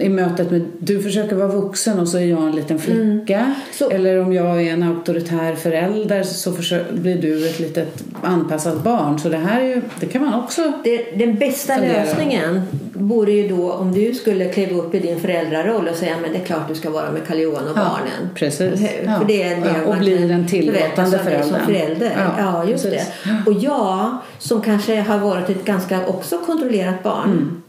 [0.00, 3.54] i mötet med, du försöker vara vuxen och så är jag en liten flicka.
[3.72, 8.82] Så- Eller om jag är en auktoritär förälder så försöker, blir du ett litet anpassat
[8.84, 9.18] barn.
[9.18, 11.92] Så det här är ju, det kan man också Det, den bästa Fundera.
[12.04, 12.62] lösningen
[12.94, 16.38] vore ju då om du skulle kliva upp i din föräldraroll och säga men det
[16.38, 18.30] är klart du ska vara med Karl Johan och Ja, barnen.
[18.34, 18.80] precis.
[19.04, 19.18] Ja.
[19.18, 21.66] För det är det Ja, och bli den tillåtande dig Som föräldern.
[21.66, 22.12] förälder.
[22.18, 23.06] Ja, Ja, just precis.
[23.24, 23.50] det.
[23.50, 27.62] Och jag som kanske har varit ett ganska också kontrollerat barn Mm.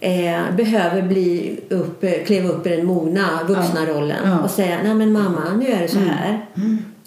[0.00, 4.38] Eh, behöver bli upp, kliva upp i den mogna vuxna rollen Ja.
[4.38, 6.08] och säga nej men mamma nu är det så Mm.
[6.10, 6.46] här.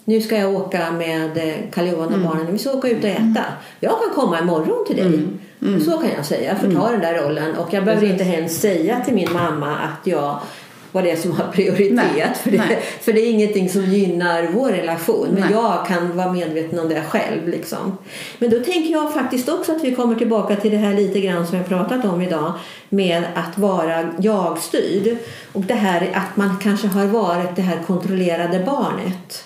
[0.04, 2.46] Nu ska jag åka med eh, Johan och barnen.
[2.52, 3.44] Vi ska åka ut och äta.
[3.80, 5.20] Jag kan komma imorgon till dig.
[5.80, 6.48] Så kan jag säga.
[6.52, 7.54] Jag får ta den där rollen.
[7.54, 8.16] Och jag behöver Mm.
[8.18, 8.26] Precis.
[8.28, 10.38] inte ens säga till min mamma att jag
[10.92, 11.92] vad det är som har prioritet.
[11.92, 12.82] Nej, för, det, nej.
[13.00, 15.28] för det är ingenting som gynnar vår relation.
[15.30, 15.52] Men Nej.
[15.52, 17.48] jag kan vara medveten om det själv.
[17.48, 17.98] Liksom.
[18.38, 21.46] Men då tänker jag faktiskt också att vi kommer tillbaka till det här lite grann
[21.46, 22.52] som jag pratat om idag.
[22.88, 25.16] Med att vara jag-styrd.
[25.52, 29.44] Och det här att man kanske har varit det här kontrollerade barnet.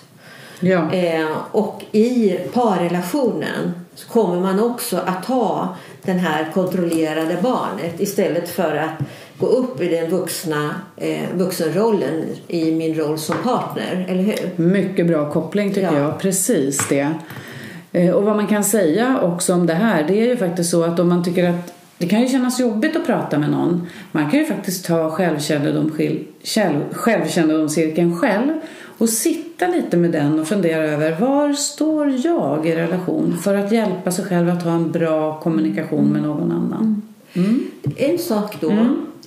[0.61, 0.93] Ja.
[0.93, 8.49] Eh, och i parrelationen så kommer man också att ha den här kontrollerade barnet istället
[8.49, 8.91] för att
[9.39, 14.51] gå upp i den vuxna eh, vuxenrollen i min roll som partner, eller hur?
[14.65, 15.99] Mycket bra koppling tycker Ja.
[15.99, 16.19] jag.
[16.21, 17.09] Precis det.
[17.93, 20.83] Eh, Och vad man kan säga också om det här det är ju faktiskt så
[20.85, 23.87] att om man tycker att det kan ju kännas jobbigt att prata med någon.
[24.13, 25.91] Man kan ju faktiskt ta självkännedom,
[26.93, 28.53] självkännedomscirkeln själv
[28.99, 33.73] och sitta lite med den och fundera över var står jag i relation för att
[33.73, 37.03] hjälpa sig själv att ha en bra kommunikation med någon annan.
[37.97, 38.73] En sak då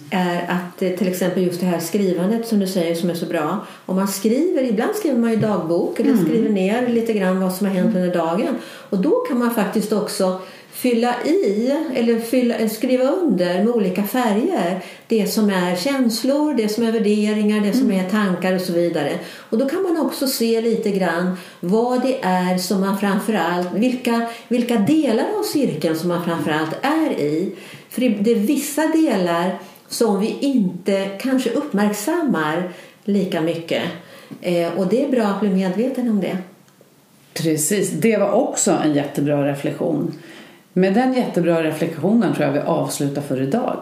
[0.10, 3.26] är att eh, till exempel just det här skrivandet som du säger som är så
[3.26, 3.66] bra.
[3.86, 7.68] Om man skriver, ibland skriver man ju dagbok eller skriver ner lite grann vad som
[7.68, 8.56] har hänt under dagen.
[8.90, 10.40] Och då kan man faktiskt också
[10.72, 16.70] fylla i eller fylla, eh, skriva under med olika färger det som är känslor, det
[16.70, 19.12] som är värderingar, det som är tankar och så vidare.
[19.50, 24.28] Och då kan man också se lite grann vad det är som man framförallt, vilka,
[24.48, 27.56] vilka delar av cirkeln som man framförallt är i.
[27.90, 32.70] För det är vissa delar som vi inte kanske uppmärksammar
[33.04, 33.84] lika mycket.
[34.42, 36.38] Eh, och det är bra att bli medveten om det.
[37.34, 40.14] Precis, det var också en jättebra reflektion.
[40.74, 43.78] Med den jättebra reflektionen tror jag vi avslutar för idag.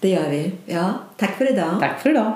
[0.00, 0.52] Det gör vi.
[0.66, 1.76] Ja, tack för idag.
[1.80, 2.32] Tack för idag!